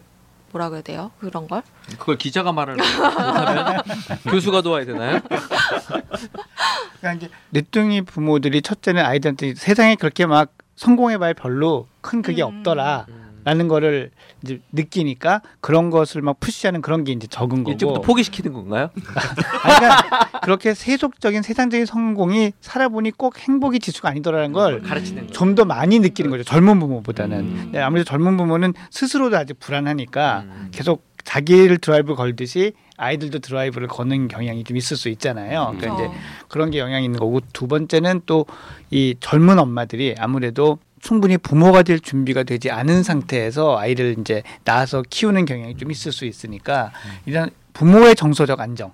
뭐라고 0.51 0.75
해야 0.75 0.81
돼요? 0.81 1.11
그런 1.19 1.47
걸? 1.47 1.61
그걸 1.97 2.17
기자가 2.17 2.51
말을 2.51 2.75
못하면 2.75 3.81
교수가 4.29 4.61
도와야 4.61 4.85
되나요? 4.85 5.19
그러니까 6.99 7.13
이제 7.13 7.29
늦둥이 7.51 8.01
부모들이 8.01 8.61
첫째는 8.61 9.03
아이들한테 9.03 9.55
세상에 9.55 9.95
그렇게 9.95 10.25
막 10.25 10.53
성공해봐야 10.75 11.33
별로 11.33 11.87
큰 12.01 12.21
그게 12.21 12.43
음. 12.43 12.57
없더라. 12.57 13.05
라는 13.43 13.67
거를 13.67 14.11
이제 14.43 14.59
느끼니까 14.71 15.41
그런 15.59 15.89
것을 15.89 16.21
막 16.21 16.39
푸시하는 16.39 16.81
그런 16.81 17.03
게 17.03 17.11
이제 17.11 17.27
적은 17.27 17.59
거고. 17.59 17.71
일찍부터 17.71 18.01
포기시키는 18.01 18.53
건가요? 18.53 18.89
아니, 19.63 19.75
그러니까 19.75 20.39
그렇게 20.41 20.73
세속적인 20.73 21.41
세상적인 21.41 21.85
성공이 21.85 22.53
살아보니 22.61 23.11
꼭 23.11 23.37
행복의 23.39 23.79
지수가 23.79 24.09
아니더라는 24.09 24.53
걸 24.53 24.81
가르치는 24.81 25.27
거. 25.27 25.33
좀더 25.33 25.65
많이 25.65 25.99
느끼는 25.99 26.31
거죠. 26.31 26.43
젊은 26.43 26.79
부모보다는. 26.79 27.39
음. 27.39 27.69
네, 27.71 27.79
아무래도 27.79 28.05
젊은 28.05 28.37
부모는 28.37 28.73
스스로도 28.89 29.37
아직 29.37 29.59
불안하니까 29.59 30.43
음. 30.45 30.67
계속 30.71 31.03
자기를 31.23 31.77
드라이브 31.77 32.15
걸듯이 32.15 32.73
아이들도 32.97 33.39
드라이브를 33.39 33.87
거는 33.87 34.27
경향이 34.27 34.63
좀 34.63 34.75
있을 34.77 34.97
수 34.97 35.09
있잖아요. 35.09 35.75
그러니까. 35.79 36.05
이제 36.05 36.17
그런 36.47 36.71
게 36.71 36.79
영향이 36.79 37.05
있는 37.05 37.19
거고 37.19 37.41
두 37.53 37.67
번째는 37.67 38.21
또 38.25 38.45
이 38.91 39.15
젊은 39.21 39.57
엄마들이 39.57 40.15
아무래도 40.19 40.77
충분히 41.01 41.37
부모가 41.37 41.83
될 41.83 41.99
준비가 41.99 42.43
되지 42.43 42.71
않은 42.71 43.03
상태에서 43.03 43.77
아이를 43.77 44.15
이제 44.19 44.43
낳아서 44.63 45.03
키우는 45.09 45.45
경향이 45.45 45.75
좀 45.77 45.91
있을 45.91 46.11
수 46.11 46.25
있으니까 46.25 46.91
이런 47.25 47.49
부모의 47.73 48.15
정서적 48.15 48.59
안정 48.59 48.93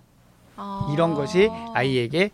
아. 0.56 0.90
이런 0.94 1.14
것이 1.14 1.50
아이에게 1.74 2.32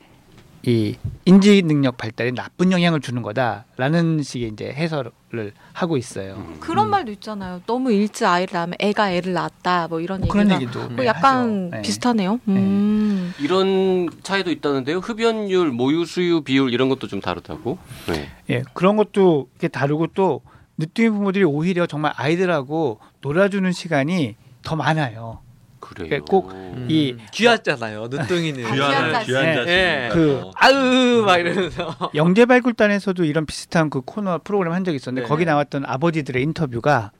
이 0.65 0.95
인지 1.25 1.61
능력 1.61 1.97
발달에 1.97 2.31
나쁜 2.31 2.71
영향을 2.71 3.01
주는 3.01 3.21
거다라는 3.21 4.23
식의 4.23 4.49
이제 4.49 4.71
해설을 4.71 5.51
하고 5.73 5.97
있어요. 5.97 6.35
음. 6.35 6.57
그런 6.61 6.85
음. 6.85 6.91
말도 6.91 7.11
있잖아요. 7.13 7.61
너무 7.65 7.91
일찍 7.91 8.25
아이를 8.25 8.53
낳으면 8.53 8.75
애가 8.79 9.11
애를 9.11 9.33
낳았다. 9.33 9.89
뭐 9.89 9.99
이런 9.99 10.21
뭐 10.21 10.27
얘기가 10.27 10.33
그런 10.43 10.61
얘기도 10.61 10.79
뭐 10.87 10.97
네, 10.97 11.05
약간 11.05 11.65
하죠. 11.65 11.75
네. 11.75 11.81
비슷하네요. 11.81 12.39
음. 12.47 13.33
이런 13.41 14.09
차이도 14.23 14.51
있다는데요. 14.51 14.99
흡연율, 14.99 15.71
모유 15.71 16.05
수유 16.05 16.41
비율 16.41 16.73
이런 16.73 16.87
것도 16.87 17.07
좀 17.07 17.19
다르다고. 17.19 17.77
네. 18.07 18.29
예, 18.49 18.63
그런 18.73 18.95
것도 18.95 19.49
이렇게 19.55 19.67
다르고 19.67 20.07
또 20.13 20.41
늦둥이 20.77 21.09
부모들이 21.09 21.43
오히려 21.43 21.85
정말 21.87 22.13
아이들하고 22.15 22.99
놀아주는 23.21 23.69
시간이 23.73 24.35
더 24.63 24.77
많아요. 24.77 25.39
그래요. 25.83 26.23
꼭 26.25 26.51
음. 26.51 26.87
이- 26.89 27.15
귀하잖아요. 27.31 28.07
늦둥이는. 28.09 28.73
귀한 28.73 29.11
자식. 29.13 29.27
귀한 29.27 29.45
네. 29.45 29.55
자식. 29.55 29.69
예. 29.69 30.09
그 30.11 30.41
아으 30.55 31.21
막 31.25 31.37
이러면서. 31.37 31.95
영재 32.15 32.45
발굴단에서도 32.45 33.23
이런 33.25 33.45
비슷한 33.45 33.89
그 33.89 34.01
코너 34.01 34.39
프로그램 34.43 34.73
한 34.73 34.83
적이 34.83 34.95
있었는데 34.95 35.25
네. 35.25 35.27
거기 35.29 35.45
나왔던 35.45 35.83
아버지들의 35.85 36.41
인터뷰가 36.41 37.11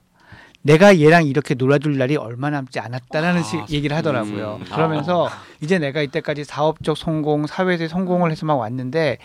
내가 0.66 0.98
얘랑 0.98 1.26
이렇게 1.28 1.56
놀아줄 1.56 1.98
날이 1.98 2.16
얼마 2.16 2.50
남지 2.50 2.80
않았다라는 2.80 3.42
아, 3.42 3.44
식 3.44 3.70
얘기를 3.70 3.98
하더라고요. 3.98 4.60
음. 4.62 4.66
그러면서 4.72 5.30
이제 5.60 5.78
내가 5.78 6.02
이때까지 6.02 6.46
사업적 6.46 6.98
성공, 6.98 7.46
사회에서 7.48 7.90
성공을 7.90 8.32
해서 8.32 8.46
막 8.46 8.56
왔는데 8.56 9.18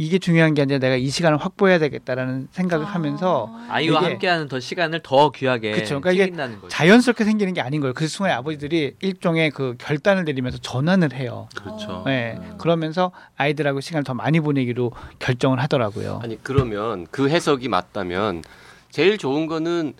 이게 0.00 0.18
중요한 0.18 0.54
게 0.54 0.62
아니라 0.62 0.78
내가 0.78 0.96
이 0.96 1.10
시간을 1.10 1.36
확보해야 1.36 1.78
되겠다라는 1.78 2.48
생각을 2.52 2.86
하면서 2.86 3.54
아이와 3.68 4.00
이게- 4.00 4.08
함께하는 4.12 4.48
더 4.48 4.58
시간을 4.58 5.00
더 5.02 5.30
귀하게 5.30 5.72
그쵸. 5.72 6.00
그러니까 6.00 6.12
이게 6.12 6.30
거죠. 6.34 6.68
자연스럽게 6.68 7.24
생기는 7.24 7.52
게 7.52 7.60
아닌 7.60 7.82
거예요. 7.82 7.92
그 7.92 8.08
순간에 8.08 8.32
아버지들이 8.34 8.94
일종의 9.00 9.50
그 9.50 9.74
결단을 9.78 10.24
내리면서 10.24 10.56
전환을 10.56 11.12
해요. 11.12 11.50
그렇죠. 11.54 12.02
네. 12.06 12.40
그러면서 12.56 13.12
아이들하고 13.36 13.82
시간을 13.82 14.04
더 14.04 14.14
많이 14.14 14.40
보내기로 14.40 14.90
결정을 15.18 15.60
하더라고요. 15.60 16.20
아니 16.22 16.42
그러면 16.42 17.06
그 17.10 17.28
해석이 17.28 17.68
맞다면 17.68 18.42
제일 18.88 19.18
좋은 19.18 19.46
거는 19.46 19.92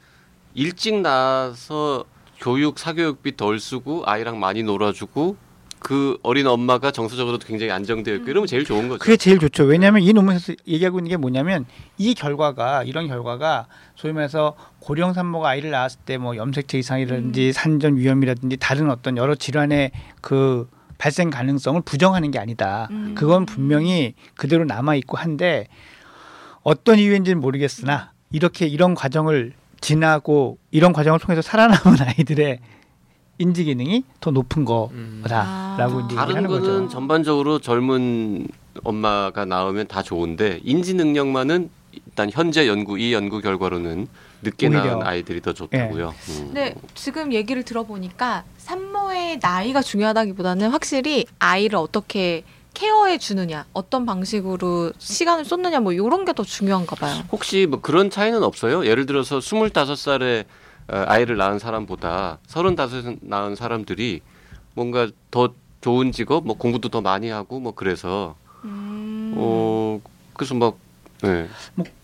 일찍 0.55 0.99
나서 1.03 2.07
교육 2.39 2.79
사교육비 2.79 3.37
덜 3.37 3.61
쓰고 3.61 4.05
아이랑 4.07 4.41
많이 4.41 4.63
놀아주고 4.63 5.37
그 5.91 6.17
어린 6.23 6.47
엄마가 6.47 6.93
정서적으로도 6.93 7.45
굉장히 7.45 7.73
안정되어 7.73 8.15
있고 8.15 8.31
이러면 8.31 8.47
제일 8.47 8.65
좋은 8.65 8.89
거죠. 8.89 9.01
그게 9.01 9.17
제일 9.17 9.41
좋죠. 9.41 9.65
왜냐하면 9.65 10.03
이 10.03 10.13
논문에서 10.13 10.53
얘기하고 10.69 11.01
있는 11.01 11.09
게 11.09 11.17
뭐냐면 11.17 11.67
이 11.99 12.15
결과가 12.15 12.85
이런 12.85 13.09
결과가 13.09 13.67
소위 13.97 14.13
말해서 14.13 14.55
고령 14.79 15.15
산모가 15.15 15.49
아이를 15.49 15.73
낳았을 15.73 15.99
때 16.07 16.17
뭐 16.17 16.37
염색체 16.37 16.79
이상이라든지 16.79 17.53
산전 17.53 17.97
위험이라든지 17.97 18.57
다른 18.59 18.89
어떤 18.89 19.17
여러 19.17 19.35
질환의 19.35 19.91
그 20.21 20.69
발생 20.97 21.29
가능성을 21.29 21.81
부정하는 21.81 22.31
게 22.31 22.39
아니다. 22.39 22.87
음. 22.93 23.17
그건 23.17 23.45
분명히 23.45 24.15
그대로 24.37 24.65
남아 24.65 24.95
있고 24.95 25.17
한데 25.17 25.67
어떤 26.63 27.01
이유인지는 27.01 27.41
모르겠으나 27.41 28.13
이렇게 28.31 28.69
이런 28.69 28.95
과정을 28.95 29.55
지나고 29.81 30.59
이런 30.71 30.93
과정을 30.93 31.19
통해서 31.19 31.43
살아남은 31.43 31.99
아이들의 32.01 32.61
인지 33.41 33.65
기능이 33.65 34.05
더 34.21 34.31
높은 34.31 34.63
음. 34.93 35.23
거다라고 35.23 35.99
아. 36.01 36.05
이제 36.07 36.15
다른 36.15 36.29
얘기하는 36.37 36.49
거는 36.51 36.63
거죠. 36.63 36.89
전반적으로 36.91 37.59
젊은 37.59 38.47
엄마가 38.85 39.47
낳으면 39.47 39.89
다 39.89 40.03
좋은데 40.03 40.61
인지 40.63 40.95
능력만은 40.95 41.71
일단 41.93 42.31
현재 42.31 42.69
연구 42.69 42.99
이 42.99 43.13
연구 43.15 43.41
결과로는 43.41 44.07
늦게 44.43 44.69
오히려. 44.69 44.85
낳은 44.85 45.03
아이들이 45.07 45.41
더 45.41 45.53
좋다고요. 45.55 46.15
음. 46.29 46.51
네, 46.53 46.75
지금 46.95 47.33
얘기를 47.33 47.63
들어보니까 47.63 48.45
산모의 48.59 49.39
나이가 49.43 49.83
중요하다기보다는 49.83 50.71
확실히 50.71 51.25
아이를 51.39 51.79
어떻게 51.79 52.45
케어해 52.75 53.19
주느냐, 53.19 53.65
어떤 53.73 54.07
방식으로 54.07 54.93
시간을 54.99 55.45
쏟느냐, 55.45 55.81
뭐 55.81 55.93
이런 55.93 56.25
게 56.25 56.33
더 56.33 56.45
중요한가 56.45 56.95
봐요. 56.95 57.23
혹시 57.33 57.67
뭐 57.69 57.81
그런 57.81 58.11
차이는 58.11 58.43
없어요? 58.45 58.87
예를 58.87 59.07
들어서 59.07 59.39
25살에 59.39 60.45
어, 60.45 60.49
아이를 60.91 61.37
낳은 61.37 61.59
사람보다 61.59 62.39
35에 62.47 63.19
낳은 63.23 63.55
사람들이 63.55 64.21
뭔가 64.75 65.09
더 65.31 65.53
좋은 65.81 66.13
직업, 66.13 66.47
뭐 66.47 66.57
공부도 66.57 66.89
더 66.89 67.01
많이 67.01 67.31
하고 67.31 67.61
뭐 67.61 67.73
그래서 67.75 68.37
음. 68.65 69.35
어 69.37 70.01
그래서 70.35 70.55
막 70.55 70.77
네. 71.23 71.49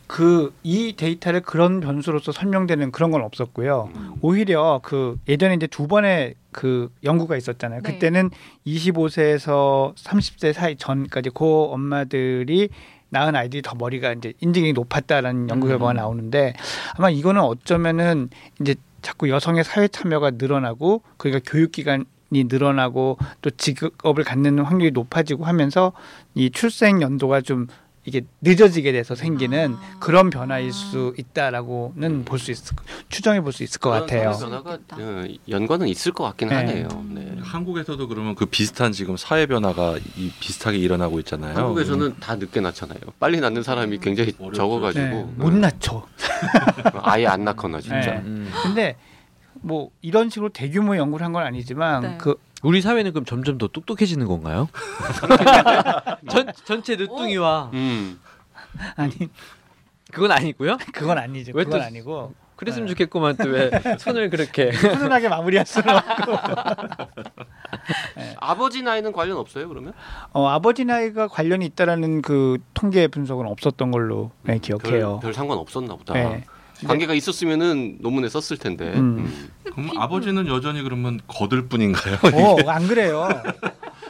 그이 0.06 0.94
데이터를 0.96 1.40
그런 1.40 1.80
변수로서 1.80 2.30
설명되는 2.30 2.92
그런 2.92 3.10
건 3.10 3.22
없었고요. 3.22 3.90
음. 3.94 4.14
오히려 4.20 4.80
그 4.82 5.18
예전에 5.28 5.54
이제 5.54 5.66
두 5.66 5.88
번의 5.88 6.34
그 6.52 6.90
연구가 7.04 7.36
있었잖아요. 7.36 7.82
네. 7.82 7.92
그때는 7.92 8.30
25세에서 8.66 9.94
30세 9.96 10.52
사이 10.52 10.76
전까지 10.76 11.30
고 11.30 11.72
엄마들이 11.72 12.68
낳은 13.10 13.36
아이들이 13.36 13.62
더 13.62 13.74
머리가 13.74 14.12
이제 14.12 14.32
인지능이 14.40 14.72
높았다라는 14.72 15.48
연구 15.50 15.68
결과가 15.68 15.92
음. 15.92 15.96
나오는데 15.96 16.54
아마 16.96 17.10
이거는 17.10 17.40
어쩌면은 17.42 18.30
이제 18.60 18.74
자꾸 19.02 19.28
여성의 19.28 19.64
사회 19.64 19.88
참여가 19.88 20.32
늘어나고 20.32 21.02
그러니까 21.16 21.48
교육 21.50 21.72
기간 21.72 22.04
이 22.32 22.44
늘어나고 22.44 23.18
또 23.40 23.50
직업을 23.50 24.24
갖는 24.24 24.58
확률이 24.58 24.90
높아지고 24.90 25.44
하면서 25.44 25.92
이 26.34 26.50
출생 26.50 27.00
연도가 27.00 27.40
좀 27.40 27.68
이게 28.06 28.22
늦어지게 28.40 28.92
돼서 28.92 29.14
생기는 29.16 29.74
아. 29.74 29.96
그런 29.98 30.30
변화일 30.30 30.72
수 30.72 31.12
있다라고는 31.18 32.24
볼 32.24 32.38
수 32.38 32.50
있을 32.52 32.76
추정해 33.08 33.40
볼 33.40 33.52
수 33.52 33.64
있을 33.64 33.80
것 33.80 33.90
같아요. 33.90 34.30
변화가. 34.38 34.78
어, 34.92 35.24
연관은 35.48 35.88
있을 35.88 36.12
것 36.12 36.22
같긴 36.24 36.48
네. 36.48 36.54
하네요. 36.54 36.88
네. 37.10 37.36
한국에서도 37.42 38.06
그러면 38.08 38.34
그 38.36 38.46
비슷한 38.46 38.92
지금 38.92 39.16
사회 39.16 39.46
변화가 39.46 39.96
이 40.16 40.30
비슷하게 40.40 40.78
일어나고 40.78 41.18
있잖아요. 41.20 41.56
한국에서는 41.56 42.16
다 42.20 42.36
늦게 42.36 42.60
낳잖아요. 42.60 43.00
빨리 43.18 43.40
낳는 43.40 43.62
사람이 43.64 43.98
굉장히 43.98 44.34
어렵죠. 44.38 44.56
적어가지고 44.56 45.04
네, 45.04 45.26
못 45.36 45.52
낳죠. 45.52 46.06
아예 47.02 47.26
안 47.26 47.44
낳거나 47.44 47.80
진짜. 47.80 47.96
네. 48.12 48.22
음. 48.24 48.50
근데 48.62 48.96
뭐 49.54 49.90
이런 50.02 50.30
식으로 50.30 50.50
대규모 50.50 50.96
연구를 50.96 51.24
한 51.24 51.32
건 51.32 51.42
아니지만 51.44 52.02
네. 52.02 52.18
그 52.18 52.36
우리 52.66 52.80
사회는 52.80 53.12
그럼 53.12 53.24
점점 53.24 53.58
더 53.58 53.68
똑똑해지는 53.68 54.26
건가요? 54.26 54.68
전 56.28 56.52
전체 56.64 56.96
늦둥이와 56.96 57.70
음. 57.74 58.18
아니 58.96 59.12
그건 60.10 60.32
아니고요. 60.32 60.76
그건 60.92 61.16
아니죠. 61.16 61.52
왜 61.54 61.62
그건 61.62 61.78
또- 61.78 61.86
아니고 61.86 62.34
그랬으면 62.56 62.86
네. 62.88 62.94
좋겠구만 62.94 63.36
또 63.36 63.44
왜 63.50 63.70
손을 64.00 64.30
그렇게 64.30 64.70
훈훈하게 64.70 65.28
마무리할 65.28 65.64
수는 65.64 65.94
없고 65.94 66.32
아버지 68.40 68.82
나이는 68.82 69.12
관련 69.12 69.36
없어요 69.36 69.68
그러면? 69.68 69.92
어, 70.32 70.48
아버지 70.48 70.84
나이가 70.84 71.28
관련이 71.28 71.64
있다라는 71.66 72.20
그 72.22 72.58
통계 72.74 73.06
분석은 73.06 73.46
없었던 73.46 73.92
걸로 73.92 74.32
네, 74.42 74.58
기억해요. 74.58 75.20
별, 75.20 75.20
별 75.20 75.34
상관 75.34 75.58
없었나 75.58 75.94
보다. 75.94 76.14
네. 76.14 76.44
관계가 76.84 77.14
있었으면은 77.14 77.98
논문에 78.00 78.28
썼을 78.28 78.58
텐데. 78.58 78.92
음. 78.94 79.18
음. 79.18 79.48
그럼 79.72 79.90
아버지는 79.98 80.46
여전히 80.48 80.82
그러면 80.82 81.20
거들 81.26 81.68
뿐인가요? 81.68 82.16
어, 82.34 82.68
안 82.70 82.86
그래요. 82.88 83.28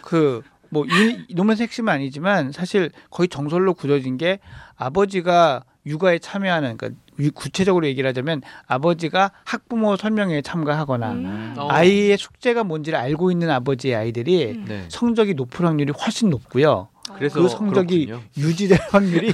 그, 0.03 0.43
뭐, 0.71 0.85
이 0.87 1.27
논문 1.35 1.57
핵심은 1.57 1.93
아니지만 1.93 2.53
사실 2.53 2.91
거의 3.11 3.29
정설로 3.29 3.75
굳어진 3.75 4.17
게 4.17 4.39
아버지가 4.77 5.65
육아에 5.87 6.19
참여하는, 6.19 6.77
그러니까 6.77 7.01
유- 7.21 7.31
구체적으로 7.33 7.87
얘기를 7.87 8.09
하자면 8.09 8.43
아버지가 8.67 9.31
학부모 9.45 9.97
설명회에 9.97 10.43
참가하거나 10.43 11.13
음. 11.13 11.55
어. 11.57 11.69
아이의 11.71 12.19
숙제가 12.19 12.65
뭔지를 12.65 12.99
알고 12.99 13.31
있는 13.31 13.51
아버지의 13.51 13.95
아이들이 13.95 14.47
음. 14.57 14.65
네. 14.69 14.85
성적이 14.89 15.35
높을 15.35 15.65
확률이 15.65 15.93
훨씬 15.93 16.29
높고요. 16.31 16.89
그래서 17.15 17.41
그 17.41 17.49
성적이 17.49 18.07
그렇군요. 18.07 18.29
유지될 18.37 18.79
확률이 18.91 19.33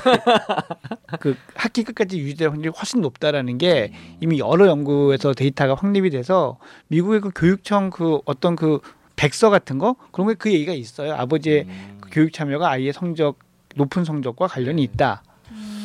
그 1.20 1.36
학기 1.54 1.84
끝까지 1.84 2.18
유지될 2.18 2.50
확률이 2.50 2.70
훨씬 2.76 3.00
높다라는 3.00 3.58
게 3.58 3.92
이미 4.20 4.38
여러 4.38 4.66
연구에서 4.66 5.32
데이터가 5.32 5.74
확립이 5.74 6.10
돼서 6.10 6.58
미국의 6.88 7.20
그 7.20 7.30
교육청 7.34 7.90
그 7.90 8.20
어떤 8.24 8.56
그 8.56 8.80
백서 9.16 9.50
같은 9.50 9.78
거 9.78 9.96
그런 10.10 10.28
게 10.28 10.34
그 10.34 10.52
얘기가 10.52 10.72
있어요. 10.72 11.14
아버지의 11.14 11.64
음, 11.68 11.98
그 12.00 12.08
교육 12.10 12.32
참여가 12.32 12.70
아이의 12.70 12.92
성적 12.92 13.38
높은 13.76 14.04
성적과 14.04 14.48
관련이 14.48 14.82
있다. 14.82 15.22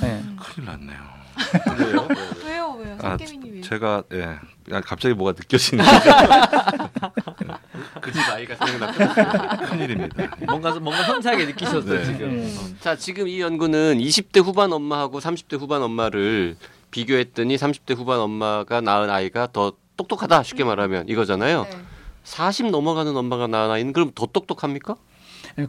네. 0.01 0.23
큰일 0.39 0.65
났네요. 0.65 1.17
왜요? 2.77 2.97
아, 3.01 3.17
제가 3.63 4.03
예, 4.13 4.23
아, 4.71 4.81
갑자기 4.81 5.13
뭐가 5.13 5.33
느껴지는 5.37 5.83
그집 8.01 8.21
아이가 8.29 8.55
생각났고. 8.55 9.65
큰일입니다. 9.65 10.35
뭔가 10.45 10.79
뭔가 10.79 11.03
섬세하게 11.03 11.45
느끼셨어 11.47 11.81
네. 11.81 12.05
지금. 12.05 12.29
음. 12.29 12.77
자 12.79 12.95
지금 12.95 13.27
이 13.27 13.41
연구는 13.41 13.97
20대 13.97 14.43
후반 14.43 14.71
엄마하고 14.71 15.19
30대 15.19 15.59
후반 15.59 15.81
엄마를 15.81 16.55
비교했더니 16.91 17.55
30대 17.55 17.95
후반 17.95 18.19
엄마가 18.19 18.81
낳은 18.81 19.09
아이가 19.09 19.47
더 19.51 19.73
똑똑하다 19.97 20.43
쉽게 20.43 20.63
말하면 20.63 21.09
이거잖아요. 21.09 21.63
네. 21.63 21.69
40 22.23 22.71
넘어가는 22.71 23.15
엄마가 23.15 23.47
낳은 23.47 23.71
아이는 23.71 23.93
그럼 23.93 24.11
더 24.13 24.25
똑똑합니까? 24.27 24.95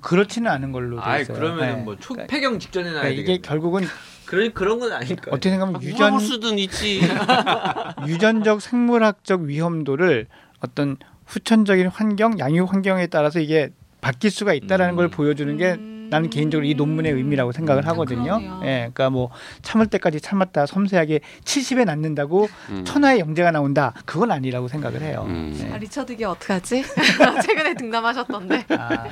그렇지는 0.03 0.51
않은 0.51 0.73
걸로 0.73 1.03
돼 1.03 1.23
있어요. 1.23 1.37
그러면은 1.37 1.77
네. 1.77 1.83
뭐 1.83 1.97
그러니까 1.99 2.27
초폐경 2.27 2.59
직전에 2.59 2.91
나야 2.91 3.01
그러니까 3.03 3.21
이게 3.21 3.25
되겠네. 3.25 3.49
결국은 3.49 3.85
그런 4.29 4.53
그런 4.53 4.79
건 4.79 4.93
아닐까요? 4.93 5.33
어떻게 5.33 5.49
생각하면 5.49 5.81
아, 5.81 5.85
유전 5.85 6.19
수든 6.19 6.59
있지. 6.59 7.01
유전적 8.07 8.61
생물학적 8.61 9.41
위험도를 9.41 10.27
어떤 10.61 10.99
후천적인 11.25 11.87
환경, 11.87 12.39
양육 12.39 12.71
환경에 12.71 13.07
따라서 13.07 13.41
이게 13.41 13.71
바뀔 14.03 14.31
수가 14.31 14.53
있다라는 14.53 14.95
음. 14.95 14.97
걸 14.97 15.09
보여주는 15.09 15.57
게 15.57 15.73
음. 15.73 15.98
나는 16.11 16.31
개인적으로 16.31 16.67
이 16.67 16.75
논문의 16.75 17.13
의미라고 17.13 17.53
생각을 17.53 17.87
하거든요. 17.89 18.39
그러네요. 18.39 18.61
예, 18.65 18.91
그러니까 18.93 19.11
뭐 19.11 19.31
참을 19.63 19.87
때까지 19.87 20.21
참았다 20.21 20.67
섬세하게 20.67 21.21
70에 21.45 21.85
낳는다고 21.85 22.49
음. 22.71 22.85
천하의 22.85 23.21
영재가 23.21 23.51
나온다. 23.51 23.95
그건 24.05 24.33
아니라고 24.33 24.69
생각을 24.69 25.03
해요. 25.03 25.25
음. 25.27 25.71
아, 25.73 25.79
리처드 25.79 26.17
기 26.17 26.25
어떡하지? 26.25 26.83
최근에 27.47 27.75
등남하셨던데. 27.75 28.67
아, 28.71 29.05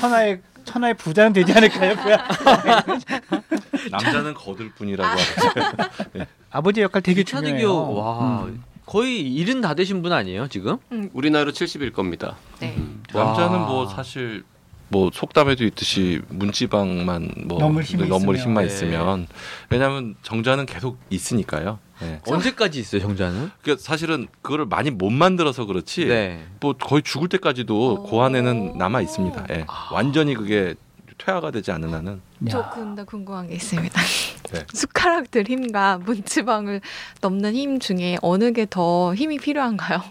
천하의 0.00 0.40
천하의 0.64 0.94
부자는 0.94 1.32
되지 1.32 1.52
않을까요? 1.52 1.94
남자는 3.90 4.34
거들 4.34 4.70
뿐이라고 4.72 5.08
하죠. 5.08 6.26
아버지 6.50 6.80
역할 6.80 7.02
되게 7.02 7.22
중요해요. 7.22 7.68
교 7.68 7.94
와. 7.94 8.44
음. 8.44 8.62
거의 8.84 9.20
일은 9.34 9.60
다 9.60 9.74
되신 9.74 10.00
분 10.00 10.12
아니에요, 10.12 10.46
지금? 10.46 10.78
우리 11.12 11.30
나이로 11.30 11.50
70일 11.50 11.92
겁니다. 11.92 12.36
네. 12.60 12.76
남자는 13.12 13.58
와. 13.58 13.66
뭐 13.66 13.86
사실 13.86 14.44
뭐 14.88 15.10
속담에도 15.12 15.64
있듯이 15.64 16.20
문지방만 16.28 17.30
뭐 17.46 17.58
넘을 17.58 17.82
힘이 17.82 18.06
넘을 18.08 18.36
있으면. 18.36 18.40
힘만 18.40 18.66
네. 18.66 18.72
있으면 18.72 19.26
왜냐하면 19.70 20.14
정자는 20.22 20.66
계속 20.66 20.98
있으니까요. 21.10 21.78
네. 22.00 22.20
언제까지 22.26 22.78
있어요, 22.78 23.00
정자는? 23.00 23.50
그 23.62 23.76
사실은 23.78 24.28
그거를 24.42 24.66
많이 24.66 24.90
못 24.90 25.10
만들어서 25.10 25.64
그렇지 25.64 26.04
네. 26.06 26.44
뭐 26.60 26.74
거의 26.74 27.02
죽을 27.02 27.28
때까지도 27.28 27.94
오. 27.94 28.02
고 28.04 28.22
안에는 28.22 28.76
남아 28.76 29.00
있습니다. 29.00 29.46
예. 29.50 29.64
아. 29.66 29.88
완전히 29.92 30.34
그게 30.34 30.74
퇴화가 31.18 31.50
되지 31.50 31.72
않는 31.72 31.94
한은 31.94 32.20
저 32.50 32.58
야. 32.60 32.70
근데 32.70 33.02
궁금한 33.02 33.48
게 33.48 33.54
있습니다. 33.54 34.00
네. 34.52 34.64
숟가락들 34.72 35.48
힘과 35.48 35.98
문지방을 35.98 36.82
넘는 37.22 37.54
힘 37.54 37.80
중에 37.80 38.18
어느 38.22 38.52
게 38.52 38.66
더 38.66 39.14
힘이 39.14 39.38
필요한가요? 39.38 40.02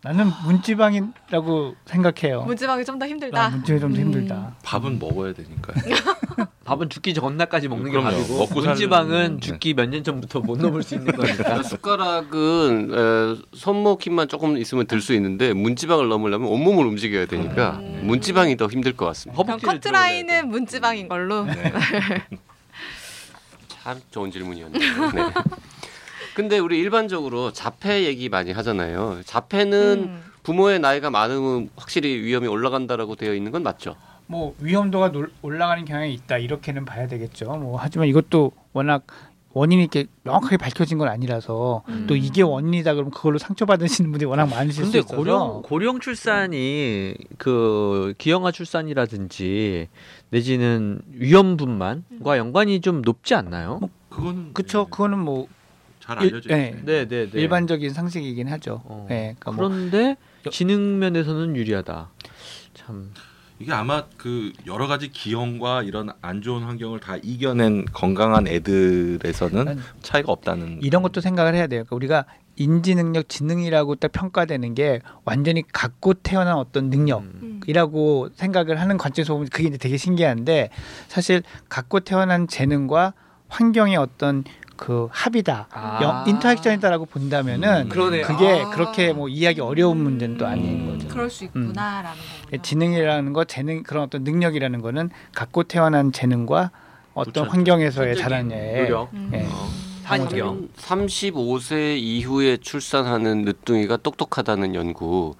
나는 0.00 0.30
문지방이라고 0.44 1.74
생각해요. 1.86 2.42
문지방이 2.42 2.84
좀더나 2.84 3.08
힘들다. 3.10 3.48
문지방이 3.50 3.80
좀더 3.80 3.96
음. 3.98 4.00
힘들다. 4.04 4.54
밥은 4.62 4.98
먹어야 5.00 5.32
되니까요. 5.32 5.76
밥은 6.64 6.88
죽기 6.88 7.14
전날까지 7.14 7.66
먹는 7.66 7.90
게. 7.90 8.00
밥이고 8.00 8.38
먹고 8.38 8.60
문지방은 8.60 9.38
사는- 9.38 9.42
죽기 9.42 9.74
몇 9.74 9.88
년 9.90 10.04
전부터 10.04 10.40
못 10.40 10.56
넘을 10.60 10.84
수 10.84 10.94
있는 10.94 11.12
거니까. 11.16 11.62
숟가락은 11.64 12.90
에, 12.94 13.42
손목 13.54 14.06
힘만 14.06 14.28
조금 14.28 14.56
있으면 14.56 14.86
들 14.86 15.00
수 15.00 15.14
있는데 15.14 15.52
문지방을 15.52 16.08
넘으려면 16.08 16.48
온몸을 16.48 16.86
움직여야 16.86 17.26
되니까 17.26 17.78
음. 17.80 18.02
문지방이 18.04 18.56
더 18.56 18.68
힘들 18.68 18.92
것 18.96 19.04
같습니다. 19.06 19.42
그럼 19.42 19.58
커트라인은 19.58 20.48
문지방인 20.48 21.08
걸로. 21.08 21.44
네. 21.44 21.72
참 23.82 24.00
좋은 24.12 24.30
질문이었네요. 24.30 25.10
네. 25.12 25.22
근데 26.38 26.60
우리 26.60 26.78
일반적으로 26.78 27.50
자폐 27.52 28.04
얘기 28.04 28.28
많이 28.28 28.52
하잖아요. 28.52 29.22
자폐는 29.24 30.04
음. 30.08 30.22
부모의 30.44 30.78
나이가 30.78 31.10
많으면 31.10 31.68
확실히 31.74 32.16
위험이 32.22 32.46
올라간다라고 32.46 33.16
되어 33.16 33.34
있는 33.34 33.50
건 33.50 33.64
맞죠? 33.64 33.96
뭐 34.28 34.54
위험도가 34.60 35.10
놀- 35.10 35.32
올라가는 35.42 35.84
경향이 35.84 36.14
있다 36.14 36.38
이렇게는 36.38 36.84
봐야 36.84 37.08
되겠죠. 37.08 37.46
뭐 37.56 37.76
하지만 37.80 38.06
이것도 38.06 38.52
워낙 38.72 39.02
원인이 39.52 39.82
이렇게 39.82 40.04
명확하게 40.22 40.58
밝혀진 40.58 40.98
건 40.98 41.08
아니라서 41.08 41.82
음. 41.88 42.06
또 42.08 42.14
이게 42.14 42.42
원인이다 42.42 42.94
그러면 42.94 43.10
그걸로 43.10 43.38
상처받으시는 43.38 44.12
분들이 44.12 44.28
워낙 44.28 44.46
많으실 44.46 44.84
근데 44.84 44.98
수 45.00 45.04
있어서 45.06 45.16
고령 45.16 45.62
고령 45.64 45.98
출산이 45.98 47.14
그 47.38 48.14
기형아 48.16 48.52
출산이라든지 48.52 49.88
내지는 50.30 51.00
위험분만과 51.14 52.38
연관이 52.38 52.80
좀 52.80 53.02
높지 53.02 53.34
않나요? 53.34 53.80
그거는 54.08 54.52
그쵸 54.52 54.84
예, 54.86 54.90
그거는 54.90 55.18
뭐 55.18 55.48
잘 56.08 56.22
일- 56.24 56.30
알려져 56.34 56.48
네. 56.48 56.68
있어요. 56.70 56.82
네, 56.86 57.06
네, 57.06 57.30
네. 57.30 57.40
일반적인 57.40 57.90
상식이긴 57.92 58.48
하죠. 58.48 58.80
어. 58.84 59.06
네, 59.10 59.36
그러니까 59.38 59.52
뭐 59.52 59.68
그런데 59.68 60.16
여- 60.46 60.50
지능 60.50 60.98
면에서는 60.98 61.54
유리하다. 61.54 62.10
참. 62.74 63.12
이게 63.60 63.72
아마 63.72 64.04
그 64.16 64.52
여러 64.66 64.86
가지 64.86 65.10
기형과 65.10 65.82
이런 65.82 66.10
안 66.22 66.42
좋은 66.42 66.62
환경을 66.62 67.00
다 67.00 67.16
이겨낸 67.22 67.84
건강한 67.92 68.46
애들에서는 68.46 69.64
난 69.64 69.82
차이가 70.00 70.30
없다는 70.32 70.78
이런 70.80 71.02
것도 71.02 71.20
생각을 71.20 71.54
해야 71.56 71.66
돼요. 71.66 71.82
그러니까 71.84 71.96
우리가 71.96 72.24
인지 72.54 72.94
능력, 72.94 73.28
지능이라고 73.28 73.96
딱 73.96 74.12
평가되는 74.12 74.74
게 74.74 75.00
완전히 75.24 75.64
갖고 75.72 76.14
태어난 76.14 76.56
어떤 76.56 76.88
능력. 76.88 77.22
음. 77.22 77.38
음. 77.42 77.60
이라고 77.66 78.28
생각을 78.34 78.80
하는 78.80 78.96
관점에서 78.96 79.34
보면 79.34 79.48
그게 79.48 79.68
이제 79.68 79.76
되게 79.76 79.96
신기한데 79.96 80.70
사실 81.08 81.42
갖고 81.68 81.98
태어난 82.00 82.46
재능과 82.46 83.12
환경의 83.48 83.96
어떤 83.96 84.44
그 84.78 85.08
합이다, 85.10 85.66
아. 85.72 85.98
영- 86.02 86.24
인터액션이다라고 86.26 87.04
본다면은 87.06 87.86
음. 87.86 87.88
그게 88.22 88.62
아. 88.62 88.70
그렇게 88.70 89.12
뭐 89.12 89.28
이해하기 89.28 89.60
어려운 89.60 89.98
문제는 90.02 90.38
또 90.38 90.46
아닌 90.46 90.64
음. 90.88 90.92
거죠. 90.98 91.08
그럴 91.08 91.28
수 91.28 91.44
있구나라는 91.44 92.10
거군요. 92.44 92.62
지능이라는 92.62 93.32
거, 93.34 93.44
재능 93.44 93.82
그런 93.82 94.04
어떤 94.04 94.22
능력이라는 94.24 94.80
거는 94.80 95.10
갖고 95.34 95.64
태어난 95.64 96.12
재능과 96.12 96.70
어떤 97.14 97.32
그렇죠. 97.32 97.50
환경에서의 97.50 98.16
자라냐의 98.16 98.82
노력, 98.84 99.12
음. 99.12 99.30
예. 99.34 99.46
환경. 100.04 100.68
35세 100.78 101.98
이후에 101.98 102.56
출산하는 102.58 103.42
늦둥이가 103.42 103.98
똑똑하다는 103.98 104.74
연구. 104.74 105.34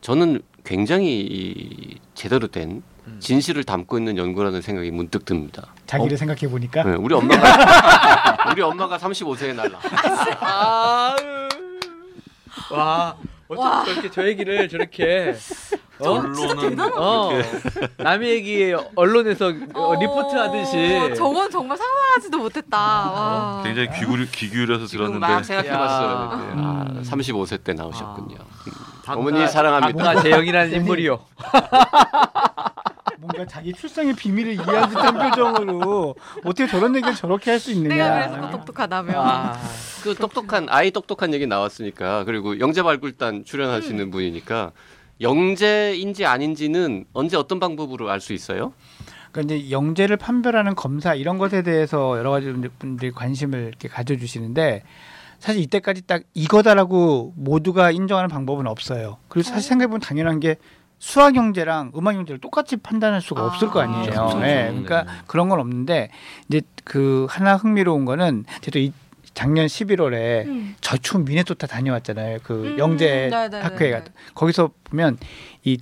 저는 0.00 0.40
굉장히 0.64 1.20
이 1.20 1.98
제대로 2.14 2.46
된 2.46 2.70
음. 2.70 2.82
진실을 3.20 3.64
담고 3.64 3.98
있는 3.98 4.16
연구라는 4.16 4.60
생각이 4.62 4.90
문득 4.90 5.24
듭니다. 5.24 5.66
자기를 5.86 6.16
생각해 6.18 6.48
보니까 6.48 6.82
네, 6.84 6.94
우리 6.96 7.14
엄마가 7.14 8.50
우리 8.52 8.62
엄마가 8.62 8.98
35세에 8.98 9.54
날라. 9.54 9.78
와. 12.70 13.16
어쩜 13.46 13.84
저렇게 13.84 14.10
저 14.10 14.26
얘기를 14.26 14.68
저렇게 14.70 15.36
어? 15.98 16.20
결론은 16.22 16.80
어. 16.96 17.30
남의 17.98 18.30
얘기 18.30 18.74
언론에서 18.96 19.52
어, 19.74 19.94
리포트 20.00 20.34
하듯이 20.34 20.96
어, 20.96 21.14
저건 21.14 21.50
정말 21.50 21.76
상상하지도 21.76 22.38
못했다. 22.38 22.78
와. 22.78 23.62
굉장히 23.62 23.88
귀, 23.90 24.06
기울여- 24.06 24.26
귀 24.32 24.48
기울여서 24.50 24.86
들었는데 24.86 25.18
막 25.20 25.44
생각해봤어요. 25.44 26.08
야. 26.08 26.36
네. 26.54 26.62
아, 26.62 26.84
음. 26.88 27.02
35세 27.04 27.62
때 27.62 27.74
나오셨군요. 27.74 28.36
음. 28.36 28.72
방가- 29.04 29.18
어머니 29.18 29.46
사랑합니다. 29.46 30.02
방가 30.04 30.22
재영이라는 30.22 30.72
인물이요. 30.72 31.20
뭔가 33.18 33.46
자기 33.46 33.72
출생의 33.72 34.14
비밀을 34.14 34.54
이해한 34.54 34.88
듯한 34.90 35.18
표정으로 35.18 36.14
어떻게 36.44 36.66
저런 36.66 36.94
얘기를 36.96 37.14
저렇게 37.14 37.50
할 37.52 37.60
수 37.60 37.70
있느냐. 37.72 37.94
내가 37.94 38.28
그래서 38.28 38.40
더 38.40 38.50
똑똑하다며. 38.58 39.12
아. 39.16 39.58
그 40.02 40.14
똑똑한 40.14 40.66
아이 40.68 40.90
똑똑한 40.90 41.32
얘기 41.32 41.46
나왔으니까 41.46 42.24
그리고 42.24 42.58
영재발굴단 42.58 43.44
출연하시는 43.44 44.10
분이니까 44.10 44.72
영재인지 45.20 46.26
아닌지는 46.26 47.04
언제 47.12 47.36
어떤 47.36 47.60
방법으로 47.60 48.10
알 48.10 48.20
수 48.20 48.32
있어요? 48.32 48.72
그러니까 49.32 49.54
이제 49.54 49.70
영재를 49.70 50.16
판별하는 50.16 50.74
검사 50.74 51.14
이런 51.14 51.38
것에 51.38 51.62
대해서 51.62 52.18
여러 52.18 52.30
가지 52.30 52.52
분들이 52.78 53.10
관심을 53.10 53.66
이렇게 53.68 53.88
가져주시는데 53.88 54.82
사실 55.38 55.60
이때까지 55.62 56.02
딱 56.02 56.22
이거다라고 56.34 57.32
모두가 57.36 57.90
인정하는 57.90 58.28
방법은 58.28 58.66
없어요. 58.66 59.18
그리고 59.28 59.48
사실 59.48 59.68
생각해보면 59.68 60.00
당연한 60.00 60.40
게 60.40 60.56
수학 60.98 61.36
영재랑 61.36 61.92
음악 61.96 62.14
영재를 62.16 62.40
똑같이 62.40 62.76
판단할 62.76 63.20
수가 63.20 63.42
아, 63.42 63.46
없을 63.46 63.68
거 63.68 63.80
아니에요. 63.80 64.04
예, 64.04 64.10
그렇죠. 64.10 64.38
그러니까 64.38 65.02
네. 65.04 65.10
그런 65.26 65.48
건 65.48 65.60
없는데 65.60 66.10
이제 66.48 66.62
그 66.84 67.26
하나 67.28 67.56
흥미로운 67.56 68.04
거는 68.04 68.44
제가 68.62 68.78
이 68.78 68.92
작년 69.34 69.66
11월에 69.66 70.46
음. 70.46 70.76
저축 70.80 71.24
미네소타 71.24 71.66
다녀왔잖아요. 71.66 72.38
그 72.42 72.68
음, 72.68 72.78
영재 72.78 73.28
네네네네. 73.30 73.62
학회에 73.62 73.90
갔 73.90 74.04
거기서 74.34 74.70
보면 74.84 75.18
이 75.64 75.78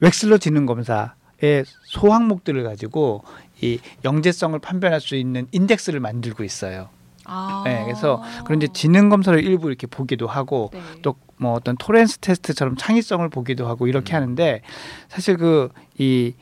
웩슬러 0.00 0.38
지능 0.38 0.66
검사의 0.66 1.64
소항목들을 1.84 2.62
가지고 2.64 3.24
이 3.60 3.78
영재성을 4.04 4.58
판별할 4.58 5.00
수 5.00 5.16
있는 5.16 5.46
인덱스를 5.52 6.00
만들고 6.00 6.44
있어요. 6.44 6.88
아. 7.24 7.62
네, 7.64 7.82
그래서 7.84 8.22
그런 8.44 8.60
이제 8.60 8.72
지능 8.72 9.08
검사를 9.08 9.38
일부 9.42 9.68
이렇게 9.68 9.86
보기도 9.86 10.26
하고 10.26 10.70
네. 10.72 10.80
또 11.02 11.14
뭐 11.42 11.52
어떤 11.52 11.76
토렌스 11.76 12.18
테스트처럼 12.18 12.76
창의성을 12.76 13.28
보기도 13.28 13.66
하고 13.66 13.86
이렇게 13.86 14.14
하는데 14.14 14.62
사실 15.08 15.36
그 15.36 15.68
이 15.98 16.34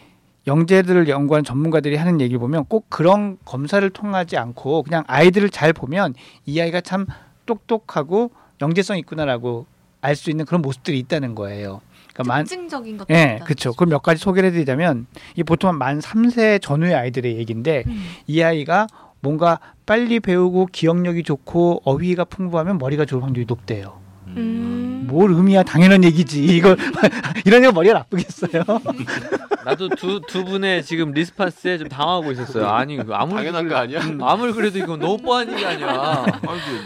영재들을 0.47 1.09
연구하는 1.09 1.45
전문가들이 1.45 1.97
하는 1.97 2.21
얘기를 2.21 2.41
보면 2.41 2.65
꼭 2.65 2.87
그런 2.89 3.37
검사를 3.45 3.89
통하지 3.91 4.37
않고 4.37 4.83
그냥 4.85 5.05
아이들을 5.07 5.51
잘 5.51 5.73
보면 5.73 6.15
이 6.47 6.59
아이가 6.61 6.81
참 6.81 7.07
똑똑하고 7.47 8.31
영재성 8.63 8.97
있구나라고 8.99 9.67
알 10.01 10.17
수 10.17 10.31
있는 10.31 10.47
그런 10.47 10.63
모습들이 10.63 10.99
있다는 10.99 11.35
거예요. 11.35 11.83
그러니까 12.15 12.35
만 12.35 12.45
특징적인 12.45 12.97
것도 12.97 13.15
예. 13.15 13.39
그렇죠. 13.45 13.75
그럼 13.75 13.91
몇 13.91 14.03
가지 14.03 14.21
소개를 14.21 14.49
해드리자면 14.49 15.07
이 15.37 15.43
보통 15.43 15.77
만 15.77 15.99
3세 15.99 16.63
전후의 16.63 16.95
아이들의 16.95 17.37
얘기인데 17.37 17.85
음. 17.87 18.03
이 18.27 18.41
아이가 18.41 18.87
뭔가 19.21 19.61
빨리 19.85 20.21
배우고 20.21 20.69
기억력이 20.73 21.23
좋고 21.23 21.83
어휘가 21.85 22.25
풍부하면 22.25 22.79
머리가 22.79 23.05
좋을 23.05 23.23
확률이 23.23 23.45
높대요. 23.47 24.01
음. 24.37 25.07
뭘 25.09 25.33
의미야 25.33 25.63
당연한 25.65 26.05
얘기지 26.05 26.45
이거 26.45 26.77
이런 27.45 27.63
거 27.63 27.73
머리가 27.73 27.95
나쁘겠어요. 28.01 28.63
나도 29.65 29.89
두 29.91 30.21
두 30.29 30.45
분의 30.45 30.85
지금 30.85 31.13
리스판스에 31.13 31.79
좀 31.79 31.89
당하고 31.89 32.31
있었어요. 32.33 32.69
아니 32.69 32.97
그 32.97 33.13
아무리 33.15 33.37
당연한 33.39 33.69
거 33.69 33.77
아니야? 33.77 34.01
음, 34.01 34.23
아무리 34.23 34.53
그래도 34.53 34.79
이건 34.79 35.01
너무 35.01 35.19
뻔한 35.19 35.53
얘기 35.53 35.65
아니야. 35.65 36.25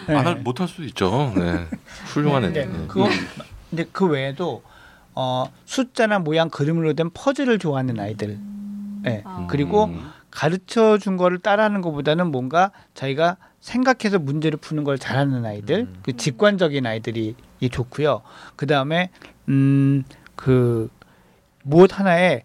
네. 0.09 0.15
안할 0.15 0.37
못할 0.37 0.67
수도 0.69 0.85
있죠. 0.85 1.33
네. 1.37 1.67
훌륭한 2.07 2.45
애들. 2.45 2.67
네, 2.67 2.79
그거 2.89 3.09
근데 3.71 3.85
그 3.93 4.07
외에도 4.07 4.63
어, 5.15 5.45
숫자나 5.65 6.19
모양 6.19 6.49
그림으로 6.51 6.95
된 6.95 7.11
퍼즐을 7.13 7.59
좋아하는 7.59 8.01
아이들. 8.01 8.39
네. 9.03 9.23
아. 9.25 9.47
그리고 9.49 9.85
음. 9.85 10.11
가르쳐 10.35 10.99
준 10.99 11.17
거를 11.17 11.39
따라하는 11.39 11.81
것보다는 11.81 12.33
뭔가 12.33 12.73
자기가 12.95 13.37
생각해서 13.61 14.19
문제를 14.19 14.59
푸는 14.59 14.83
걸 14.83 14.99
잘하는 14.99 15.45
아이들, 15.47 15.83
음. 15.83 15.95
그 16.03 16.17
직관적인 16.17 16.85
아이들이 16.85 17.37
이 17.61 17.71
좋고요. 17.71 18.21
그 18.57 18.67
다음에 18.67 19.11
음그 19.49 20.91
무엇 21.63 21.99
하나에 21.99 22.43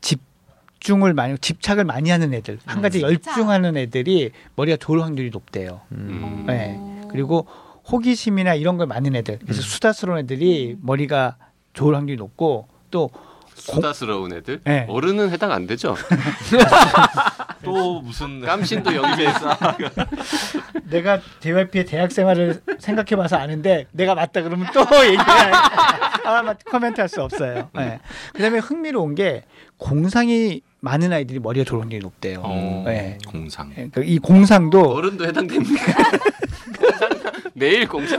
집중을 0.00 1.12
많이 1.12 1.36
집착을 1.36 1.84
많이 1.84 2.10
하는 2.10 2.32
애들, 2.32 2.60
한 2.66 2.80
가지 2.80 3.02
열중하는 3.02 3.76
애들이 3.76 4.30
머리가 4.54 4.76
좋을 4.76 5.02
확률이 5.02 5.30
높대요. 5.30 5.80
음. 5.90 6.44
네. 6.46 6.80
그리고 7.10 7.48
호기심이나 7.90 8.54
이런 8.54 8.78
걸 8.78 8.86
많은 8.86 9.16
애들, 9.16 9.40
그래서 9.40 9.60
수다스러운 9.60 10.20
애들이 10.20 10.78
머리가 10.80 11.36
좋을 11.72 11.96
확률이 11.96 12.16
높고 12.16 12.68
또 12.92 13.10
수다스러운 13.54 14.32
애들. 14.32 14.60
네. 14.64 14.86
어른은 14.88 15.30
해당 15.30 15.52
안 15.52 15.66
되죠. 15.66 15.96
또 17.64 18.00
무슨 18.02 18.40
깜신도 18.44 18.94
영재에서 18.94 19.56
내가 20.90 21.20
JYP의 21.40 21.86
대학 21.86 22.12
생활을 22.12 22.60
생각해봐서 22.78 23.36
아는데 23.36 23.86
내가 23.92 24.14
맞다 24.14 24.42
그러면 24.42 24.66
또 24.72 24.80
얘기해. 25.04 25.22
아, 26.24 26.42
맞, 26.42 26.62
코멘트 26.64 27.00
할 27.00 27.08
수 27.08 27.22
없어요. 27.22 27.70
네. 27.74 28.00
그다음에 28.32 28.58
흥미로운 28.58 29.14
게 29.14 29.44
공상이 29.76 30.62
많은 30.80 31.12
아이들이 31.12 31.38
머리가 31.38 31.64
좋을 31.64 31.80
확률이 31.82 32.02
높대요. 32.02 32.40
어, 32.44 32.82
네. 32.86 33.18
공상. 33.26 33.70
그러니까 33.70 34.02
이 34.04 34.18
공상도 34.18 34.80
어른도 34.92 35.24
해당됩니까? 35.26 35.92
공상, 36.78 37.08
매일 37.54 37.88
공상. 37.88 38.18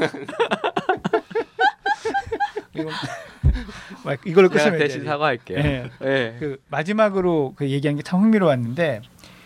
이걸로 4.26 4.50
끝이면 4.50 4.78
대신 4.80 5.04
사과할게요. 5.06 5.62
네. 5.62 5.90
네. 6.00 6.36
그 6.40 6.58
마지막으로 6.70 7.54
그 7.56 7.70
얘기한 7.70 7.96
게 7.98 8.04
참 8.04 8.22
흥미로웠는데 8.22 9.02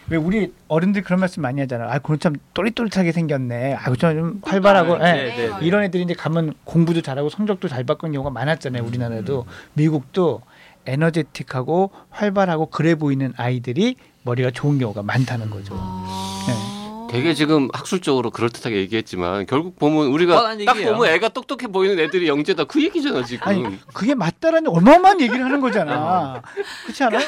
왜 0.09 0.17
우리 0.17 0.53
어른들 0.67 1.03
그런 1.03 1.19
말씀 1.19 1.41
많이 1.43 1.61
하잖아. 1.61 1.85
아, 1.91 1.99
그건 1.99 2.19
참 2.19 2.35
또릿또릿하게 2.53 3.11
생겼네. 3.11 3.75
아, 3.75 3.91
그건 3.91 4.15
좀 4.15 4.41
활발하고. 4.43 4.97
네, 4.97 5.05
예. 5.05 5.35
네, 5.35 5.49
네. 5.49 5.53
이런 5.61 5.83
애들이 5.83 6.03
이제 6.03 6.13
가면 6.15 6.53
공부도 6.63 7.01
잘하고 7.01 7.29
성적도 7.29 7.67
잘 7.67 7.83
받는 7.83 8.11
경우가 8.13 8.31
많았잖아요. 8.31 8.83
우리나라도 8.83 9.45
미국도 9.73 10.41
에너제틱하고 10.87 11.91
활발하고 12.09 12.67
그래 12.67 12.95
보이는 12.95 13.33
아이들이 13.37 13.95
머리가 14.23 14.49
좋은 14.51 14.79
경우가 14.79 15.03
많다는 15.03 15.51
거죠. 15.51 15.75
아. 15.77 16.68
되게 17.09 17.33
지금 17.33 17.69
학술적으로 17.73 18.29
그럴듯하게 18.31 18.77
얘기했지만 18.77 19.45
결국 19.45 19.77
보면 19.77 20.07
우리가 20.07 20.41
딱 20.41 20.59
얘기예요. 20.59 20.93
보면 20.95 21.11
애가 21.13 21.29
똑똑해 21.29 21.67
보이는 21.67 21.99
애들이 21.99 22.27
영재다 22.27 22.65
그 22.65 22.81
얘기잖아 22.83 23.23
지금. 23.25 23.47
아니 23.47 23.63
그게 23.93 24.15
맞다라는 24.15 24.69
어마어마한 24.69 25.21
얘기를 25.21 25.43
하는 25.43 25.59
거잖아. 25.61 26.41
그렇지 26.83 27.03
않아요? 27.03 27.27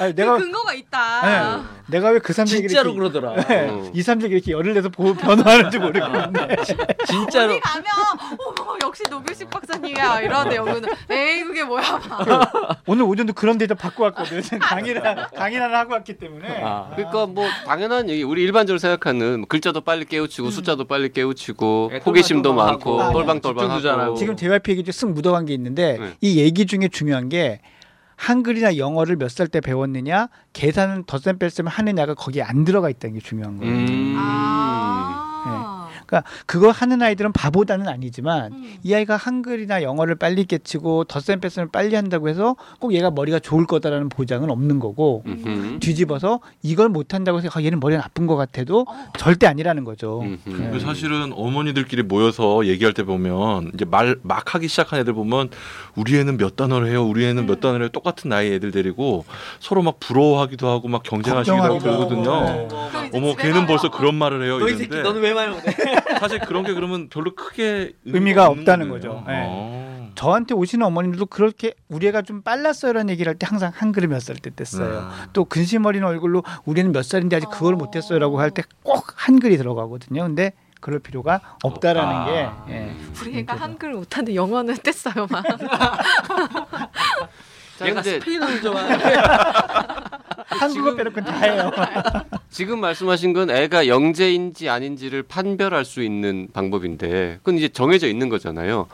아니 0.00 0.14
내가 0.14 0.36
근거가 0.38 0.72
있다. 0.74 1.56
네. 1.58 1.62
내가 1.88 2.10
왜 2.10 2.20
그 2.20 2.32
삼색이 2.32 2.68
진짜로 2.68 2.92
이렇게 2.92 3.10
그러더라. 3.10 3.70
어. 3.72 3.90
이 3.92 4.02
삼색이 4.02 4.32
이렇게 4.34 4.52
열을 4.52 4.74
내서 4.74 4.88
보- 4.88 5.14
변화하는지 5.14 5.78
모르겠는데 5.78 6.56
진짜로 7.06 7.52
어디 7.54 7.60
가면 7.60 7.84
어머 8.38 8.76
역시 8.84 9.02
노규식 9.10 9.50
박사님이야 9.50 10.20
이러는데 10.20 10.56
여기는 10.56 10.88
에이 11.10 11.42
그게 11.44 11.64
뭐야 11.64 12.00
오늘 12.86 13.04
오전도 13.04 13.32
그런 13.32 13.58
데서 13.58 13.74
받고 13.74 14.02
왔거든. 14.04 14.40
강의를 14.60 15.02
강의를 15.36 15.74
하고 15.74 15.94
왔기 15.94 16.16
때문에. 16.18 16.60
아. 16.62 16.90
그러니까 16.94 17.26
뭐 17.26 17.46
당연한 17.66 18.08
얘기. 18.08 18.22
우리 18.22 18.42
일반적으로 18.42 18.78
생각하는 18.78 19.46
글자도 19.48 19.80
빨리 19.82 20.04
깨우치고 20.04 20.50
숫자도 20.50 20.84
빨리 20.84 21.12
깨우치고 21.12 21.90
예, 21.94 21.98
호기심도 21.98 22.52
많고 22.54 23.02
아, 23.02 23.12
똘방똘방하고 23.12 23.78
집중도 23.80 23.96
잘하고. 23.96 24.14
지금 24.16 24.36
JYP 24.36 24.72
얘기 24.72 24.82
쓱 24.90 25.12
묻어간 25.12 25.46
게 25.46 25.54
있는데 25.54 25.98
네. 25.98 26.14
이 26.20 26.38
얘기 26.38 26.66
중에 26.66 26.88
중요한 26.88 27.28
게 27.28 27.60
한글이나 28.20 28.76
영어를 28.76 29.16
몇 29.16 29.28
살 29.30 29.48
때 29.48 29.60
배웠느냐, 29.62 30.28
계산은 30.52 31.04
덧셈 31.06 31.38
뺄셈 31.38 31.66
하느냐가 31.66 32.12
거기에 32.14 32.42
안 32.42 32.64
들어가 32.64 32.90
있다는 32.90 33.14
게 33.14 33.20
중요한 33.20 33.56
거예요. 33.56 33.72
음. 33.72 34.14
아. 34.18 34.79
그러니까 36.10 36.28
그거 36.46 36.70
하는 36.70 37.00
아이들은 37.02 37.32
바보다는 37.32 37.88
아니지만 37.88 38.52
음. 38.52 38.74
이 38.82 38.94
아이가 38.94 39.16
한글이나 39.16 39.82
영어를 39.82 40.14
빨리 40.16 40.44
깨치고 40.44 41.04
덧셈 41.04 41.40
뺄셈을 41.40 41.68
빨리 41.70 41.94
한다고 41.94 42.28
해서 42.28 42.56
꼭 42.78 42.92
얘가 42.92 43.10
머리가 43.10 43.38
좋을 43.38 43.66
거다라는 43.66 44.08
보장은 44.08 44.50
없는 44.50 44.78
거고 44.80 45.22
음흠. 45.26 45.78
뒤집어서 45.80 46.40
이걸 46.62 46.88
못 46.88 47.14
한다고 47.14 47.38
해서 47.38 47.48
아, 47.54 47.62
얘는 47.62 47.80
머리가 47.80 48.02
나쁜 48.02 48.26
것 48.26 48.36
같아도 48.36 48.86
절대 49.18 49.46
아니라는 49.46 49.84
거죠. 49.84 50.22
네. 50.24 50.38
그 50.44 50.80
사실은 50.80 51.32
어머니들끼리 51.34 52.02
모여서 52.02 52.66
얘기할 52.66 52.92
때 52.92 53.02
보면 53.04 53.70
이제 53.74 53.84
말 53.84 54.10
막 54.22 54.54
하기 54.54 54.68
시작한 54.68 55.00
애들 55.00 55.12
보면 55.12 55.50
우리 55.96 56.16
애는 56.18 56.36
몇 56.36 56.56
단어를 56.56 56.88
해요, 56.88 57.04
우리 57.04 57.24
애는 57.24 57.46
몇 57.46 57.60
단어를 57.60 57.84
해요. 57.86 57.90
똑같은 57.92 58.28
나이 58.28 58.52
애들 58.52 58.70
데리고 58.70 59.24
서로 59.58 59.82
막 59.82 59.98
부러워하기도 60.00 60.68
하고 60.68 60.88
막 60.88 61.02
경쟁하시기도 61.02 61.62
하고 61.62 61.78
그러거든요. 61.78 62.66
이제 62.66 63.10
어머 63.16 63.34
걔는 63.34 63.66
벌써 63.66 63.90
그런 63.90 64.14
말을 64.16 64.44
해요. 64.44 64.58
너희 64.58 64.76
새끼 64.76 64.96
너는 65.00 65.20
왜말 65.20 65.50
못해? 65.50 65.74
사실 66.20 66.38
그런 66.40 66.64
게 66.64 66.74
그러면 66.74 67.08
별로 67.08 67.34
크게 67.34 67.94
의미가 68.04 68.46
없다는. 68.48 68.88
거죠. 68.90 69.24
네. 69.26 69.42
어. 69.46 70.12
저한테 70.14 70.54
오시는 70.54 70.84
어머님들도 70.86 71.26
그렇게 71.26 71.74
우리 71.88 72.06
애가 72.08 72.22
좀 72.22 72.42
빨랐어요 72.42 72.92
라는 72.92 73.10
얘기를 73.10 73.30
할 73.30 73.36
때 73.38 73.46
항상 73.48 73.72
한글을 73.74 74.08
몇 74.08 74.18
살 74.20 74.36
때 74.36 74.50
뗐어요. 74.50 74.90
네. 74.90 75.00
또 75.32 75.44
근심 75.46 75.86
어린 75.86 76.04
얼굴로 76.04 76.42
우리는 76.66 76.92
몇 76.92 77.02
살인데 77.04 77.36
아직 77.36 77.48
그걸 77.50 77.74
못했어요 77.76 78.18
라고 78.18 78.38
할 78.40 78.50
때 78.50 78.62
꼭 78.82 79.06
한글이 79.16 79.56
들어가거든요. 79.56 80.22
근데 80.24 80.52
그럴 80.80 80.98
필요가 80.98 81.40
없다라는 81.62 82.14
아. 82.14 82.24
게 82.66 82.72
예. 82.72 82.96
우리 83.22 83.38
애가 83.38 83.54
한글 83.56 83.92
못하는데 83.92 84.34
영어는 84.34 84.74
뗐어요 84.76 85.30
막. 85.30 85.44
자, 87.80 87.88
얘가 87.88 88.02
근데 88.02 88.20
스페인어를 88.20 88.60
좋아하는데 88.60 89.14
한국어 90.48 90.94
빼놓고 90.94 91.20
다 91.22 91.32
해요. 91.38 91.70
지금 92.50 92.78
말씀하신 92.80 93.32
건 93.32 93.50
애가 93.50 93.86
영재인지 93.86 94.68
아닌지를 94.68 95.22
판별할 95.22 95.86
수 95.86 96.02
있는 96.02 96.48
방법인데 96.52 97.38
그건 97.38 97.56
이제 97.56 97.68
정해져 97.70 98.06
있는 98.06 98.28
거잖아요. 98.28 98.86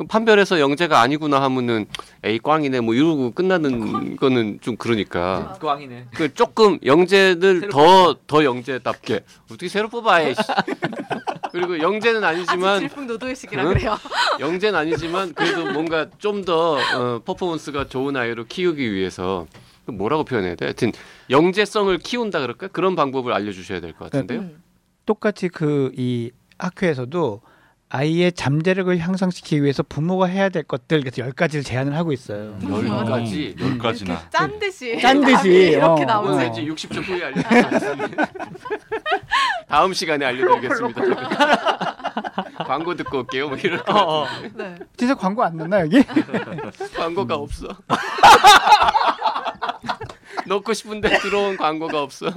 그럼 0.00 0.08
판별해서 0.08 0.60
영재가 0.60 0.98
아니구나 0.98 1.42
하면은 1.42 1.84
에이 2.24 2.38
꽝이네 2.42 2.80
뭐 2.80 2.94
이러고 2.94 3.32
끝나는 3.32 4.16
거는 4.16 4.58
좀 4.62 4.78
그러니까 4.78 5.58
꽝이네. 5.60 6.06
그 6.14 6.32
조금 6.32 6.78
영재를 6.86 7.68
더더 7.68 8.44
영재답게 8.44 9.20
어떻게 9.50 9.68
새로 9.68 9.90
뽑아 9.90 10.14
해. 10.14 10.32
씨. 10.32 10.40
그리고 11.52 11.78
영재는 11.80 12.24
아니지만 12.24 12.78
질풍노도의식이라 12.80 13.62
응? 13.62 13.68
그래요. 13.74 13.98
영재는 14.38 14.78
아니지만 14.78 15.34
그래도 15.34 15.70
뭔가 15.70 16.06
좀더 16.16 16.78
어, 16.78 17.20
퍼포먼스가 17.22 17.86
좋은 17.86 18.16
아이로 18.16 18.46
키우기 18.46 18.94
위해서 18.94 19.46
그 19.84 19.90
뭐라고 19.90 20.24
표현해야 20.24 20.54
돼? 20.54 20.64
하여튼 20.64 20.92
영재성을 21.28 21.98
키운다 21.98 22.40
그럴까? 22.40 22.68
그런 22.68 22.96
방법을 22.96 23.34
알려주셔야 23.34 23.80
될 23.80 23.92
것 23.92 24.10
같은데요. 24.10 24.40
음. 24.40 24.62
똑같이 25.04 25.50
그 25.50 25.92
이 25.94 26.30
학교에서도 26.56 27.42
아이의 27.92 28.32
잠재력을 28.32 28.96
향상시키기 28.98 29.62
위해서 29.64 29.82
부모가 29.82 30.26
해야 30.26 30.48
될 30.48 30.62
것들 30.62 31.00
그래서 31.00 31.22
열 31.22 31.32
가지를 31.32 31.64
제안을 31.64 31.96
하고 31.96 32.12
있어요. 32.12 32.56
열 32.62 33.04
가지. 33.04 33.56
열 33.60 33.78
가지나. 33.78 34.12
이렇게 34.14 34.30
짠 34.30 34.58
듯이 34.60 35.00
짠 35.00 35.20
듯이, 35.20 35.32
답이 35.34 35.48
이렇게 35.48 35.84
어. 35.84 35.94
그건 35.96 36.06
나오지. 36.06 36.38
왠지 36.38 36.66
60초 36.66 37.02
후에 37.02 37.24
알려드리겠습니다. 37.24 38.26
다음 39.68 39.92
시간에 39.92 40.24
알려드리겠습니다. 40.24 41.02
광고 42.64 42.94
듣고 42.94 43.18
올게요. 43.18 43.48
뭐것 43.48 43.88
어, 43.88 44.22
어. 44.22 44.26
네. 44.54 44.76
진짜 44.96 45.14
광고 45.16 45.42
안 45.42 45.56
났나 45.56 45.80
여기? 45.80 46.00
광고가 46.96 47.34
없어. 47.34 47.66
넣고 50.46 50.72
싶은데 50.72 51.18
들어온 51.18 51.56
광고가 51.56 52.02
없어. 52.02 52.30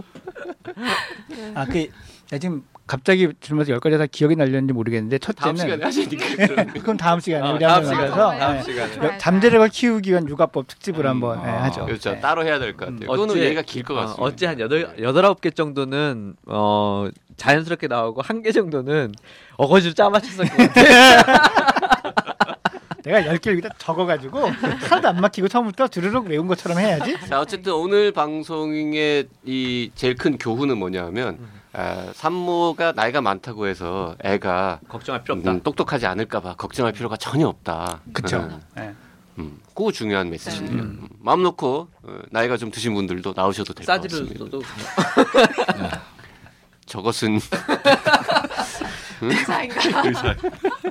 아, 1.56 1.66
그 1.66 1.88
나 2.32 2.40
지금 2.40 2.64
갑자기 2.88 3.30
질문에서 3.42 3.74
열 3.74 3.80
가지 3.80 3.96
다 3.98 4.08
기억이 4.08 4.36
날렸는지 4.36 4.74
모르겠는데 4.74 5.20
다음 5.20 5.56
시간에 5.56 5.78
첫째는 5.84 5.86
하시니까. 5.86 6.26
그러면. 6.48 6.74
그건 6.74 6.98
다음 6.98 7.20
시간에 7.20 7.48
어, 7.48 7.54
우리 7.54 7.60
다음 7.60 7.74
한번 7.86 7.92
시간에. 7.94 8.10
가서 8.10 8.40
다음 8.40 8.58
예. 8.58 8.62
시간에. 8.64 8.92
좋아요, 8.94 9.18
잠재력을 9.20 9.70
키우기 9.70 10.10
위한 10.10 10.28
육아법 10.28 10.68
특집을 10.68 11.06
음. 11.06 11.10
한번 11.12 11.40
예, 11.46 11.50
아, 11.50 11.64
하죠. 11.66 11.86
그렇죠. 11.86 12.10
예. 12.12 12.20
따로 12.20 12.44
해야 12.44 12.58
될 12.58 12.74
것 12.76 12.86
같아요. 12.86 13.02
그거는 13.02 13.36
어째- 13.36 13.40
얘기가 13.44 13.62
길 13.62 13.84
것 13.84 13.94
같습니다. 13.94 14.24
어, 14.24 14.26
어째 14.26 14.46
한 14.48 14.60
여덟 14.60 14.96
여덟 15.00 15.26
아홉 15.26 15.42
개 15.42 15.52
정도는 15.52 16.36
어 16.48 17.08
자연스럽게 17.38 17.88
나오고 17.88 18.22
한 18.24 18.42
개 18.42 18.52
정도는 18.52 19.12
어거지로 19.58 19.94
짜맞췄을 19.94 20.48
것 20.50 20.58
같아. 20.74 21.54
내가 23.04 23.26
열 23.26 23.38
개를 23.38 23.58
여기다 23.60 23.76
적어가지고 23.78 24.40
하나도 24.48 25.08
안 25.10 25.18
막히고 25.22 25.48
처음부터 25.48 25.88
주르륵 25.90 26.28
외운 26.28 26.48
것처럼 26.48 26.80
해야지. 26.80 27.18
자 27.28 27.40
어쨌든 27.40 27.74
오늘 27.74 28.12
방송의 28.12 29.28
이 29.46 29.92
제일 29.96 30.16
큰 30.16 30.38
교훈은 30.38 30.78
뭐냐면 30.78 31.38
아, 31.74 32.12
산모가 32.14 32.94
나이가 32.94 33.20
많다고 33.22 33.68
해서 33.68 34.16
애가 34.24 34.80
걱정할 34.88 35.24
필요 35.24 35.36
없다. 35.36 35.52
음, 35.52 35.62
똑똑하지 35.62 36.06
않을까 36.06 36.40
봐 36.40 36.56
걱정할 36.56 36.94
필요가 36.94 37.18
전혀 37.18 37.48
없다. 37.48 38.02
그쵸. 38.14 38.38
음, 38.38 38.62
네. 38.76 38.94
음, 39.40 39.60
그거 39.74 39.92
중요한 39.92 40.30
메시지네요. 40.30 40.72
음. 40.74 41.00
음, 41.02 41.08
마음 41.20 41.42
놓고 41.44 41.88
어, 42.04 42.18
나이가 42.30 42.58
좀 42.58 42.70
드신 42.72 42.94
분들도 42.94 43.34
나오셔도 43.36 43.74
될 43.74 43.86
것 43.86 44.02
같습니다. 44.02 44.38
써도 44.46 44.62
저것은 46.86 47.40
의사인가? 49.22 50.04
의사. 50.06 50.36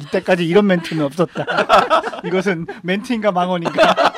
이때까지 0.00 0.44
이런 0.46 0.66
멘트는 0.66 1.04
없었다. 1.04 1.44
이것은 2.24 2.66
멘트인가 2.82 3.32
망언인가? 3.32 4.12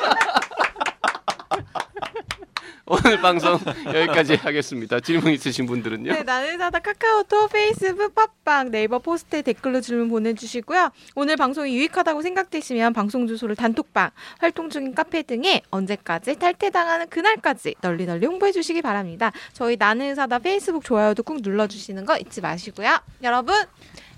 오늘 3.05 3.21
방송 3.21 3.59
여기까지 3.85 4.35
하겠습니다. 4.35 4.99
질문 4.99 5.31
있으신 5.33 5.67
분들은요. 5.67 6.11
네, 6.11 6.23
나는 6.23 6.57
의사다 6.57 6.79
카카오톡, 6.79 7.51
페이스북, 7.51 8.15
팟빵, 8.15 8.71
네이버 8.71 8.97
포스트에 8.97 9.43
댓글로 9.43 9.81
질문 9.81 10.09
보내주시고요. 10.09 10.89
오늘 11.13 11.35
방송이 11.37 11.75
유익하다고 11.75 12.23
생각되시면 12.23 12.93
방송 12.93 13.27
주소를 13.27 13.55
단톡방, 13.55 14.09
활동 14.39 14.71
중인 14.71 14.95
카페 14.95 15.21
등에 15.21 15.61
언제까지 15.69 16.39
탈퇴당하는 16.39 17.07
그날까지 17.09 17.75
널리 17.81 18.07
널리 18.07 18.25
홍보해 18.25 18.51
주시기 18.51 18.81
바랍니다. 18.81 19.31
저희 19.53 19.75
나는 19.77 20.15
의사다 20.15 20.39
페이스북 20.39 20.83
좋아요도 20.83 21.21
꾹 21.21 21.41
눌러주시는 21.41 22.05
거 22.05 22.17
잊지 22.17 22.41
마시고요. 22.41 22.97
여러분 23.21 23.55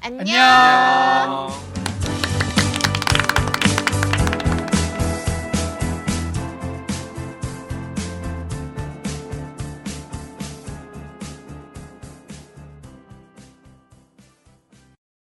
안녕. 0.01 0.19
안녕. 0.19 1.96